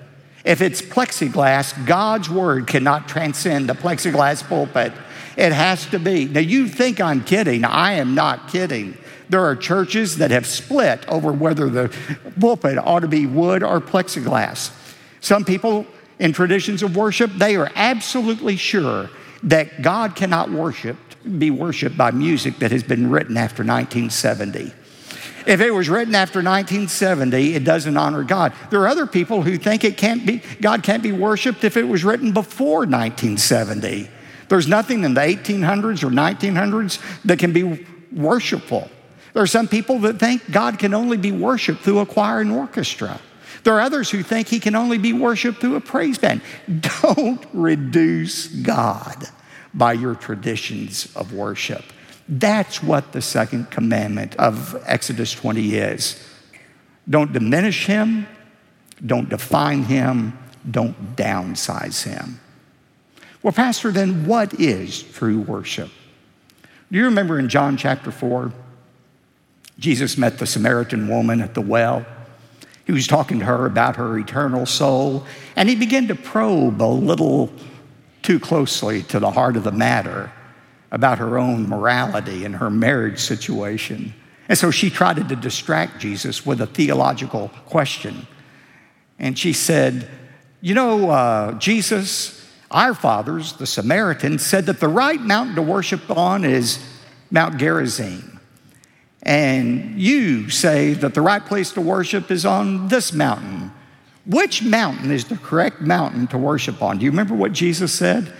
If 0.44 0.60
it's 0.60 0.80
plexiglass, 0.80 1.86
God's 1.86 2.30
word 2.30 2.66
cannot 2.66 3.08
transcend 3.08 3.68
the 3.68 3.74
plexiglass 3.74 4.46
pulpit. 4.46 4.92
It 5.36 5.52
has 5.52 5.84
to 5.86 5.98
be. 5.98 6.26
Now, 6.26 6.40
you 6.40 6.68
think 6.68 7.00
I'm 7.00 7.22
kidding. 7.24 7.64
I 7.64 7.94
am 7.94 8.14
not 8.14 8.48
kidding. 8.48 8.96
There 9.28 9.44
are 9.44 9.56
churches 9.56 10.18
that 10.18 10.30
have 10.30 10.46
split 10.46 11.06
over 11.08 11.32
whether 11.32 11.68
the 11.68 11.94
pulpit 12.40 12.78
ought 12.78 13.00
to 13.00 13.08
be 13.08 13.26
wood 13.26 13.62
or 13.62 13.80
plexiglass. 13.80 14.70
Some 15.20 15.44
people 15.44 15.84
in 16.18 16.32
traditions 16.32 16.82
of 16.82 16.96
worship, 16.96 17.30
they 17.32 17.56
are 17.56 17.70
absolutely 17.74 18.56
sure 18.56 19.10
that 19.42 19.82
God 19.82 20.16
cannot 20.16 20.50
worship, 20.50 20.96
be 21.38 21.50
worshiped 21.50 21.96
by 21.96 22.10
music 22.10 22.58
that 22.58 22.70
has 22.70 22.82
been 22.82 23.10
written 23.10 23.36
after 23.36 23.62
1970. 23.62 24.72
If 25.46 25.60
it 25.60 25.70
was 25.70 25.88
written 25.88 26.14
after 26.14 26.38
1970, 26.38 27.54
it 27.54 27.62
doesn't 27.62 27.96
honor 27.96 28.24
God. 28.24 28.52
There 28.70 28.80
are 28.80 28.88
other 28.88 29.06
people 29.06 29.42
who 29.42 29.56
think 29.56 29.84
it 29.84 29.96
can't 29.96 30.26
be, 30.26 30.42
God 30.60 30.82
can't 30.82 31.02
be 31.02 31.12
worshiped 31.12 31.62
if 31.62 31.76
it 31.76 31.84
was 31.84 32.02
written 32.02 32.32
before 32.32 32.80
1970. 32.80 34.10
There's 34.48 34.66
nothing 34.66 35.04
in 35.04 35.14
the 35.14 35.20
1800s 35.20 36.02
or 36.02 36.08
1900s 36.08 37.22
that 37.24 37.38
can 37.38 37.52
be 37.52 37.86
worshipful. 38.12 38.90
There 39.34 39.42
are 39.42 39.46
some 39.46 39.68
people 39.68 39.98
that 40.00 40.18
think 40.18 40.50
God 40.50 40.78
can 40.78 40.94
only 40.94 41.16
be 41.16 41.30
worshiped 41.30 41.82
through 41.82 42.00
a 42.00 42.06
choir 42.06 42.40
and 42.40 42.50
orchestra. 42.50 43.20
There 43.66 43.74
are 43.74 43.80
others 43.80 44.10
who 44.10 44.22
think 44.22 44.46
he 44.46 44.60
can 44.60 44.76
only 44.76 44.96
be 44.96 45.12
worshiped 45.12 45.60
through 45.60 45.74
a 45.74 45.80
praise 45.80 46.18
band. 46.18 46.40
Don't 47.02 47.44
reduce 47.52 48.46
God 48.46 49.24
by 49.74 49.92
your 49.94 50.14
traditions 50.14 51.12
of 51.16 51.32
worship. 51.32 51.82
That's 52.28 52.80
what 52.80 53.10
the 53.10 53.20
second 53.20 53.72
commandment 53.72 54.36
of 54.36 54.80
Exodus 54.86 55.32
20 55.32 55.74
is. 55.74 56.24
Don't 57.10 57.32
diminish 57.32 57.86
him, 57.86 58.28
don't 59.04 59.28
define 59.28 59.82
him, 59.82 60.38
don't 60.70 61.16
downsize 61.16 62.04
him. 62.04 62.38
Well, 63.42 63.52
Pastor, 63.52 63.90
then 63.90 64.26
what 64.26 64.54
is 64.60 65.02
true 65.02 65.40
worship? 65.40 65.90
Do 66.92 66.98
you 66.98 67.04
remember 67.06 67.36
in 67.36 67.48
John 67.48 67.76
chapter 67.76 68.12
4? 68.12 68.52
Jesus 69.80 70.16
met 70.16 70.38
the 70.38 70.46
Samaritan 70.46 71.08
woman 71.08 71.40
at 71.40 71.54
the 71.54 71.60
well. 71.60 72.06
He 72.86 72.92
was 72.92 73.06
talking 73.08 73.40
to 73.40 73.44
her 73.44 73.66
about 73.66 73.96
her 73.96 74.16
eternal 74.16 74.64
soul, 74.64 75.26
and 75.56 75.68
he 75.68 75.74
began 75.74 76.06
to 76.08 76.14
probe 76.14 76.80
a 76.80 76.84
little 76.84 77.52
too 78.22 78.38
closely 78.38 79.02
to 79.04 79.18
the 79.18 79.30
heart 79.32 79.56
of 79.56 79.64
the 79.64 79.72
matter 79.72 80.32
about 80.92 81.18
her 81.18 81.36
own 81.36 81.68
morality 81.68 82.44
and 82.44 82.56
her 82.56 82.70
marriage 82.70 83.18
situation. 83.18 84.14
And 84.48 84.56
so 84.56 84.70
she 84.70 84.88
tried 84.88 85.16
to 85.28 85.36
distract 85.36 86.00
Jesus 86.00 86.46
with 86.46 86.60
a 86.60 86.66
theological 86.66 87.50
question. 87.66 88.26
And 89.18 89.36
she 89.36 89.52
said, 89.52 90.08
You 90.60 90.74
know, 90.74 91.10
uh, 91.10 91.52
Jesus, 91.58 92.48
our 92.70 92.94
fathers, 92.94 93.54
the 93.54 93.66
Samaritans, 93.66 94.46
said 94.46 94.66
that 94.66 94.78
the 94.78 94.88
right 94.88 95.20
mountain 95.20 95.56
to 95.56 95.62
worship 95.62 96.08
on 96.08 96.44
is 96.44 96.78
Mount 97.32 97.56
Gerizim. 97.56 98.35
And 99.26 100.00
you 100.00 100.50
say 100.50 100.92
that 100.94 101.14
the 101.14 101.20
right 101.20 101.44
place 101.44 101.72
to 101.72 101.80
worship 101.80 102.30
is 102.30 102.46
on 102.46 102.86
this 102.86 103.12
mountain. 103.12 103.72
Which 104.24 104.62
mountain 104.62 105.10
is 105.10 105.24
the 105.24 105.36
correct 105.36 105.80
mountain 105.80 106.28
to 106.28 106.38
worship 106.38 106.80
on? 106.80 106.98
Do 106.98 107.04
you 107.04 107.10
remember 107.10 107.34
what 107.34 107.52
Jesus 107.52 107.92
said? 107.92 108.32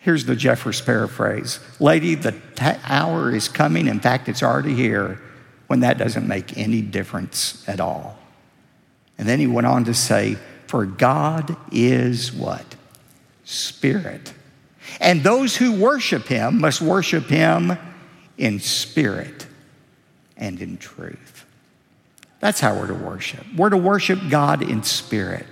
Here's 0.00 0.24
the 0.24 0.34
Jeffress 0.34 0.84
paraphrase 0.84 1.60
Lady, 1.78 2.16
the 2.16 2.32
t- 2.32 2.66
hour 2.84 3.32
is 3.32 3.48
coming. 3.48 3.86
In 3.86 4.00
fact, 4.00 4.28
it's 4.28 4.42
already 4.42 4.74
here 4.74 5.20
when 5.68 5.80
that 5.80 5.98
doesn't 5.98 6.26
make 6.26 6.58
any 6.58 6.82
difference 6.82 7.64
at 7.68 7.78
all. 7.78 8.18
And 9.18 9.28
then 9.28 9.38
he 9.38 9.46
went 9.46 9.68
on 9.68 9.84
to 9.84 9.94
say, 9.94 10.36
For 10.66 10.84
God 10.84 11.56
is 11.70 12.32
what? 12.32 12.74
Spirit. 13.44 14.34
And 15.00 15.22
those 15.22 15.56
who 15.56 15.80
worship 15.80 16.26
him 16.26 16.60
must 16.60 16.80
worship 16.80 17.26
him 17.26 17.78
in 18.36 18.58
spirit 18.58 19.47
and 20.38 20.60
in 20.62 20.78
truth. 20.78 21.44
That's 22.40 22.60
how 22.60 22.74
we're 22.74 22.86
to 22.86 22.94
worship. 22.94 23.44
We're 23.56 23.70
to 23.70 23.76
worship 23.76 24.20
God 24.30 24.62
in 24.62 24.82
spirit. 24.82 25.46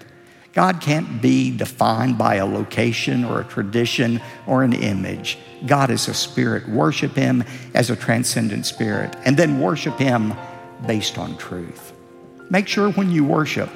God 0.52 0.80
can't 0.80 1.20
be 1.20 1.54
defined 1.54 2.16
by 2.16 2.36
a 2.36 2.46
location 2.46 3.24
or 3.24 3.40
a 3.40 3.44
tradition 3.44 4.22
or 4.46 4.62
an 4.62 4.72
image. 4.72 5.36
God 5.66 5.90
is 5.90 6.08
a 6.08 6.14
spirit. 6.14 6.66
Worship 6.68 7.14
Him 7.14 7.44
as 7.74 7.90
a 7.90 7.96
transcendent 7.96 8.64
spirit, 8.64 9.14
and 9.24 9.36
then 9.36 9.60
worship 9.60 9.98
Him 9.98 10.32
based 10.86 11.18
on 11.18 11.36
truth. 11.36 11.92
Make 12.48 12.68
sure 12.68 12.90
when 12.92 13.10
you 13.10 13.24
worship, 13.24 13.68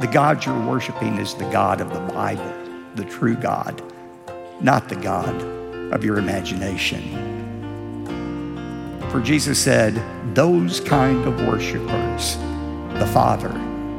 the 0.00 0.08
God 0.10 0.44
you're 0.44 0.66
worshiping 0.66 1.18
is 1.18 1.34
the 1.34 1.48
God 1.50 1.80
of 1.80 1.92
the 1.92 2.00
Bible, 2.12 2.52
the 2.96 3.04
true 3.04 3.36
God, 3.36 3.80
not 4.60 4.88
the 4.88 4.96
God 4.96 5.34
of 5.92 6.04
your 6.04 6.18
imagination. 6.18 7.35
For 9.16 9.22
Jesus 9.22 9.58
said, 9.58 9.94
those 10.34 10.80
kind 10.80 11.24
of 11.24 11.46
worshipers, 11.46 12.36
the 12.98 13.08
Father 13.14 13.50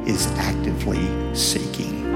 is 0.06 0.28
actively 0.36 1.34
seeking. 1.34 2.06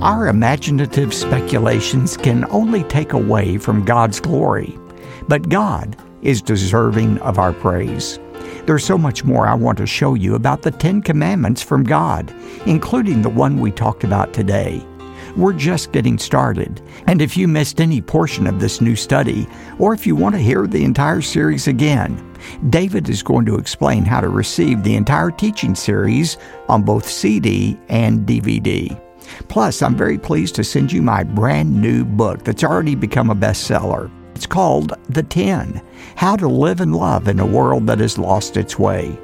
Our 0.00 0.28
imaginative 0.28 1.12
speculations 1.12 2.16
can 2.16 2.44
only 2.52 2.84
take 2.84 3.14
away 3.14 3.58
from 3.58 3.84
God's 3.84 4.20
glory, 4.20 4.78
but 5.26 5.48
God 5.48 5.96
is 6.22 6.40
deserving 6.40 7.18
of 7.18 7.40
our 7.40 7.52
praise. 7.52 8.20
There's 8.66 8.84
so 8.84 8.96
much 8.96 9.24
more 9.24 9.48
I 9.48 9.54
want 9.54 9.78
to 9.78 9.88
show 9.88 10.14
you 10.14 10.36
about 10.36 10.62
the 10.62 10.70
Ten 10.70 11.02
Commandments 11.02 11.62
from 11.62 11.82
God, 11.82 12.32
including 12.64 13.22
the 13.22 13.28
one 13.28 13.58
we 13.58 13.72
talked 13.72 14.04
about 14.04 14.32
today. 14.32 14.86
We're 15.36 15.52
just 15.52 15.92
getting 15.92 16.18
started, 16.18 16.80
and 17.06 17.20
if 17.20 17.36
you 17.36 17.46
missed 17.46 17.78
any 17.78 18.00
portion 18.00 18.46
of 18.46 18.58
this 18.58 18.80
new 18.80 18.96
study, 18.96 19.46
or 19.78 19.92
if 19.92 20.06
you 20.06 20.16
want 20.16 20.34
to 20.34 20.40
hear 20.40 20.66
the 20.66 20.82
entire 20.82 21.20
series 21.20 21.68
again, 21.68 22.34
David 22.70 23.10
is 23.10 23.22
going 23.22 23.44
to 23.44 23.56
explain 23.56 24.06
how 24.06 24.22
to 24.22 24.30
receive 24.30 24.82
the 24.82 24.96
entire 24.96 25.30
teaching 25.30 25.74
series 25.74 26.38
on 26.70 26.84
both 26.84 27.06
CD 27.06 27.78
and 27.90 28.26
DVD. 28.26 28.98
Plus, 29.48 29.82
I'm 29.82 29.94
very 29.94 30.16
pleased 30.16 30.54
to 30.54 30.64
send 30.64 30.90
you 30.90 31.02
my 31.02 31.22
brand 31.22 31.82
new 31.82 32.04
book 32.04 32.42
that's 32.42 32.64
already 32.64 32.94
become 32.94 33.28
a 33.28 33.34
bestseller. 33.34 34.10
It's 34.34 34.46
called 34.46 34.94
The 35.10 35.22
Ten 35.22 35.82
How 36.14 36.36
to 36.36 36.48
Live 36.48 36.80
and 36.80 36.96
Love 36.96 37.28
in 37.28 37.40
a 37.40 37.46
World 37.46 37.86
That 37.88 37.98
Has 38.00 38.16
Lost 38.16 38.56
Its 38.56 38.78
Way. 38.78 39.18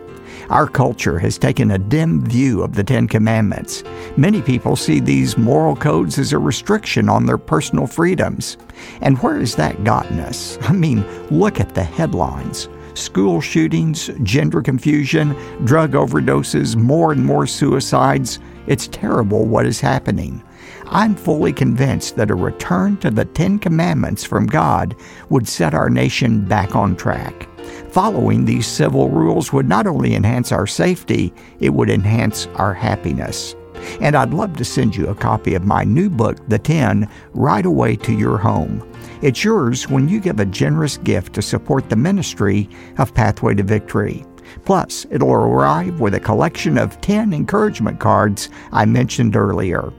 Our 0.51 0.67
culture 0.67 1.19
has 1.19 1.39
taken 1.39 1.71
a 1.71 1.79
dim 1.79 2.25
view 2.25 2.63
of 2.63 2.75
the 2.75 2.85
Ten 2.85 3.09
Commandments. 3.09 3.85
Many 4.17 4.43
people 4.43 4.77
see 4.77 5.01
these 5.01 5.39
moral 5.39 5.77
codes 5.77 6.19
as 6.19 6.33
a 6.33 6.39
restriction 6.39 7.09
on 7.09 7.27
their 7.27 7.39
personal 7.39 7.87
freedoms. 7.87 8.57
And 9.01 9.19
where 9.19 9.39
has 9.39 9.55
that 9.57 9.85
gotten 9.85 10.21
us? 10.21 10.59
I 10.63 10.73
mean, 10.73 11.05
look 11.29 11.61
at 11.61 11.75
the 11.75 11.85
headlines 11.85 12.69
school 12.95 13.41
shootings, 13.41 14.11
gender 14.23 14.61
confusion, 14.61 15.35
drug 15.65 15.93
overdoses, 15.93 16.77
more 16.77 17.13
and 17.13 17.25
more 17.25 17.47
suicides. 17.47 18.39
It's 18.67 18.87
terrible 18.89 19.47
what 19.47 19.65
is 19.65 19.81
happening. 19.81 20.43
I'm 20.87 21.15
fully 21.15 21.55
convinced 21.55 22.17
that 22.17 22.31
a 22.31 22.35
return 22.35 22.99
to 22.99 23.11
the 23.11 23.25
Ten 23.25 23.59
Commandments 23.59 24.25
from 24.25 24.47
God 24.47 24.95
would 25.31 25.49
set 25.49 25.73
our 25.73 25.89
nation 25.89 26.45
back 26.45 26.77
on 26.77 26.95
track. 26.95 27.49
Following 27.91 28.45
these 28.45 28.67
civil 28.67 29.09
rules 29.09 29.53
would 29.53 29.69
not 29.69 29.87
only 29.87 30.15
enhance 30.15 30.53
our 30.53 30.67
safety, 30.67 31.33
it 31.61 31.71
would 31.71 31.91
enhance 31.91 32.47
our 32.55 32.73
happiness. 32.73 33.55
And 34.01 34.17
I'd 34.17 34.35
love 34.35 34.57
to 34.57 34.65
send 34.65 34.95
you 34.95 35.09
a 35.09 35.15
copy 35.15 35.55
of 35.55 35.65
my 35.65 35.85
new 35.85 36.09
book, 36.09 36.39
The 36.49 36.59
Ten, 36.59 37.09
right 37.33 37.67
away 37.67 37.97
to 37.97 38.13
your 38.13 38.39
home. 38.39 38.89
It's 39.23 39.45
yours 39.45 39.89
when 39.89 40.09
you 40.09 40.21
give 40.21 40.41
a 40.41 40.45
generous 40.45 40.97
gift 40.99 41.35
to 41.35 41.43
support 41.43 41.89
the 41.89 41.97
ministry 41.97 42.69
of 42.99 43.15
Pathway 43.15 43.55
to 43.55 43.63
Victory. 43.63 44.25
Plus, 44.65 45.07
it'll 45.11 45.33
arrive 45.33 46.01
with 46.01 46.15
a 46.15 46.21
collection 46.21 46.79
of 46.79 47.01
10 47.01 47.33
encouragement 47.33 48.01
cards 48.01 48.51
I 48.73 48.85
mentioned 48.85 49.37
earlier. 49.37 49.93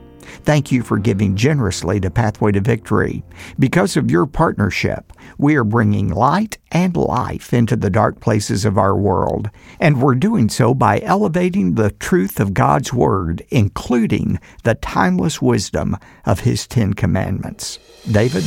Thank 0.43 0.73
you 0.73 0.83
for 0.83 0.97
giving 0.97 1.37
generously 1.37 2.01
to 2.01 2.11
Pathway 2.11 2.51
to 2.51 2.59
Victory. 2.59 3.23
Because 3.57 3.95
of 3.95 4.11
your 4.11 4.25
partnership, 4.25 5.13
we 5.37 5.55
are 5.55 5.63
bringing 5.63 6.09
light 6.09 6.57
and 6.69 6.97
life 6.97 7.53
into 7.53 7.77
the 7.77 7.89
dark 7.89 8.19
places 8.19 8.65
of 8.65 8.77
our 8.77 8.95
world, 8.95 9.49
and 9.79 10.01
we're 10.01 10.15
doing 10.15 10.49
so 10.49 10.73
by 10.73 10.99
elevating 10.99 11.75
the 11.75 11.91
truth 11.91 12.41
of 12.41 12.53
God's 12.53 12.91
Word, 12.91 13.45
including 13.51 14.37
the 14.63 14.75
timeless 14.75 15.41
wisdom 15.41 15.95
of 16.25 16.41
His 16.41 16.67
Ten 16.67 16.93
Commandments. 16.93 17.79
David? 18.11 18.43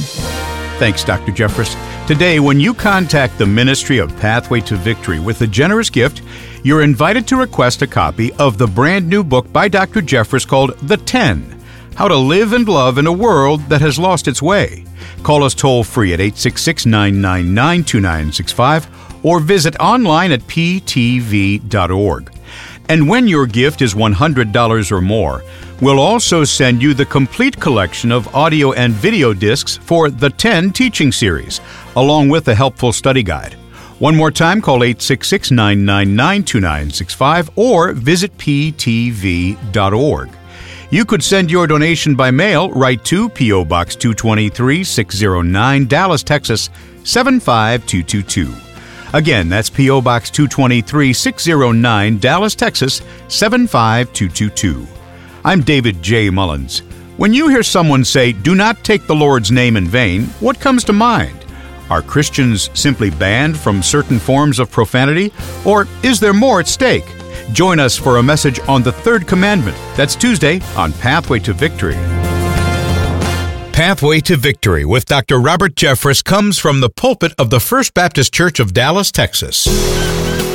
Thanks, 0.79 1.03
Dr. 1.03 1.33
Jeffress. 1.33 1.75
Today, 2.07 2.41
when 2.41 2.61
you 2.61 2.75
contact 2.75 3.39
the 3.39 3.47
Ministry 3.47 3.97
of 3.99 4.15
Pathway 4.19 4.61
to 4.61 4.77
Victory 4.77 5.19
with 5.19 5.41
a 5.41 5.47
generous 5.47 5.89
gift, 5.89 6.21
you're 6.63 6.83
invited 6.83 7.27
to 7.29 7.37
request 7.37 7.81
a 7.81 7.87
copy 7.87 8.35
of 8.35 8.59
the 8.59 8.67
brand 8.67 9.09
new 9.09 9.25
book 9.25 9.51
by 9.51 9.67
Dr. 9.67 10.03
Jeffress 10.03 10.47
called 10.47 10.79
The 10.81 10.99
Ten 10.99 11.56
How 11.97 12.09
to 12.09 12.17
Live 12.17 12.53
and 12.53 12.69
Love 12.69 12.99
in 12.99 13.07
a 13.07 13.13
World 13.13 13.63
That 13.71 13.81
Has 13.81 13.99
Lost 13.99 14.29
Its 14.29 14.43
Way. 14.43 14.85
Call 15.23 15.43
us 15.43 15.55
toll 15.55 15.83
free 15.83 16.13
at 16.13 16.21
866 16.21 16.85
999 16.85 17.85
2965 17.85 19.25
or 19.25 19.41
visit 19.41 19.75
online 19.81 20.31
at 20.31 20.43
ptv.org. 20.43 22.33
And 22.91 23.09
when 23.09 23.27
your 23.27 23.47
gift 23.47 23.81
is 23.81 23.95
$100 23.95 24.93
or 24.93 25.01
more, 25.01 25.43
we'll 25.81 25.99
also 25.99 26.45
send 26.45 26.83
you 26.83 26.93
the 26.93 27.07
complete 27.07 27.59
collection 27.59 28.13
of 28.13 28.33
audio 28.35 28.73
and 28.73 28.93
video 28.93 29.33
discs 29.33 29.79
for 29.79 30.11
the 30.11 30.29
10 30.29 30.73
teaching 30.73 31.11
series, 31.11 31.63
along 31.97 32.29
with 32.29 32.47
a 32.49 32.55
helpful 32.55 32.93
study 32.93 33.23
guide. 33.23 33.55
One 34.01 34.15
more 34.15 34.31
time, 34.31 34.61
call 34.61 34.85
866 34.85 35.51
999 35.51 36.45
2965 36.45 37.51
or 37.57 37.93
visit 37.95 38.37
ptv.org. 38.37 40.29
You 40.89 41.05
could 41.05 41.25
send 41.25 41.51
your 41.51 41.67
donation 41.67 42.15
by 42.15 42.31
mail 42.31 42.71
right 42.71 43.05
to 43.07 43.29
P.O. 43.29 43.65
Box 43.65 43.97
223 43.97 44.85
609, 44.85 45.87
Dallas, 45.87 46.23
Texas 46.23 46.71
75222. 47.03 48.55
Again, 49.13 49.49
that's 49.49 49.69
P.O. 49.69 50.01
Box 50.01 50.31
223 50.31 51.13
609, 51.13 52.19
Dallas, 52.19 52.55
Texas 52.55 53.03
75222. 53.27 54.87
I'm 55.45 55.63
David 55.63 56.01
J. 56.03 56.31
Mullins. 56.31 56.81
When 57.17 57.35
you 57.35 57.49
hear 57.49 57.65
someone 57.65 58.05
say, 58.05 58.33
Do 58.33 58.55
not 58.55 58.85
take 58.85 59.09
the 59.09 59.15
Lord's 59.15 59.51
name 59.51 59.77
in 59.77 59.89
vain, 59.89 60.27
what 60.39 60.61
comes 60.61 60.85
to 60.85 60.93
mind? 60.93 61.45
Are 61.91 62.03
Christians 62.03 62.71
simply 62.75 63.11
banned 63.11 63.59
from 63.59 63.83
certain 63.83 64.21
forms 64.21 64.61
of 64.61 64.71
profanity? 64.71 65.33
Or 65.65 65.89
is 66.05 66.21
there 66.21 66.35
more 66.35 66.61
at 66.61 66.69
stake? 66.69 67.16
Join 67.53 67.79
us 67.79 67.97
for 67.97 68.19
a 68.19 68.23
message 68.23 68.61
on 68.69 68.83
the 68.83 68.93
third 68.93 69.27
commandment. 69.27 69.77
That's 69.97 70.17
Tuesday 70.17 70.61
on 70.77 70.93
Pathway 70.95 71.39
to 71.41 71.53
Victory. 71.53 71.97
Pathway 73.73 74.21
to 74.21 74.37
Victory 74.37 74.85
with 74.85 75.05
Dr. 75.05 75.39
Robert 75.39 75.75
Jeffress 75.75 76.25
comes 76.25 76.59
from 76.59 76.81
the 76.81 76.89
pulpit 76.89 77.35
of 77.39 77.51
the 77.51 77.61
First 77.61 77.93
Baptist 77.95 78.33
Church 78.33 78.59
of 78.59 78.73
Dallas, 78.73 79.13
Texas. 79.13 79.65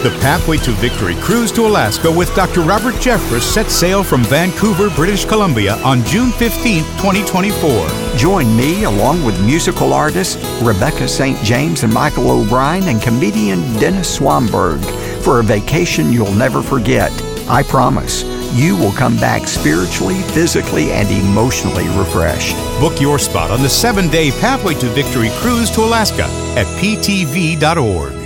The 0.01 0.09
Pathway 0.19 0.57
to 0.57 0.71
Victory 0.71 1.13
cruise 1.21 1.51
to 1.51 1.67
Alaska 1.67 2.11
with 2.11 2.35
Dr. 2.35 2.61
Robert 2.61 2.95
Jeffress 2.95 3.43
set 3.43 3.67
sail 3.67 4.03
from 4.03 4.23
Vancouver, 4.23 4.89
British 4.95 5.25
Columbia 5.25 5.75
on 5.83 6.03
June 6.05 6.31
15, 6.31 6.83
2024. 6.97 8.17
Join 8.17 8.57
me 8.57 8.85
along 8.85 9.23
with 9.23 9.39
musical 9.45 9.93
artist 9.93 10.39
Rebecca 10.63 11.07
St. 11.07 11.37
James 11.43 11.83
and 11.83 11.93
Michael 11.93 12.31
O'Brien 12.31 12.87
and 12.87 12.99
comedian 12.99 13.59
Dennis 13.79 14.17
Swanberg 14.17 14.81
for 15.21 15.39
a 15.39 15.43
vacation 15.43 16.11
you'll 16.11 16.33
never 16.33 16.61
forget. 16.61 17.11
I 17.47 17.63
promise. 17.63 18.23
You 18.53 18.75
will 18.75 18.91
come 18.91 19.15
back 19.17 19.47
spiritually, 19.47 20.21
physically, 20.33 20.91
and 20.91 21.09
emotionally 21.09 21.87
refreshed. 21.97 22.55
Book 22.79 22.99
your 22.99 23.19
spot 23.19 23.51
on 23.51 23.61
the 23.61 23.69
seven 23.69 24.09
day 24.09 24.31
Pathway 24.31 24.73
to 24.75 24.87
Victory 24.87 25.29
cruise 25.35 25.71
to 25.71 25.81
Alaska 25.81 26.25
at 26.57 26.65
ptv.org. 26.79 28.20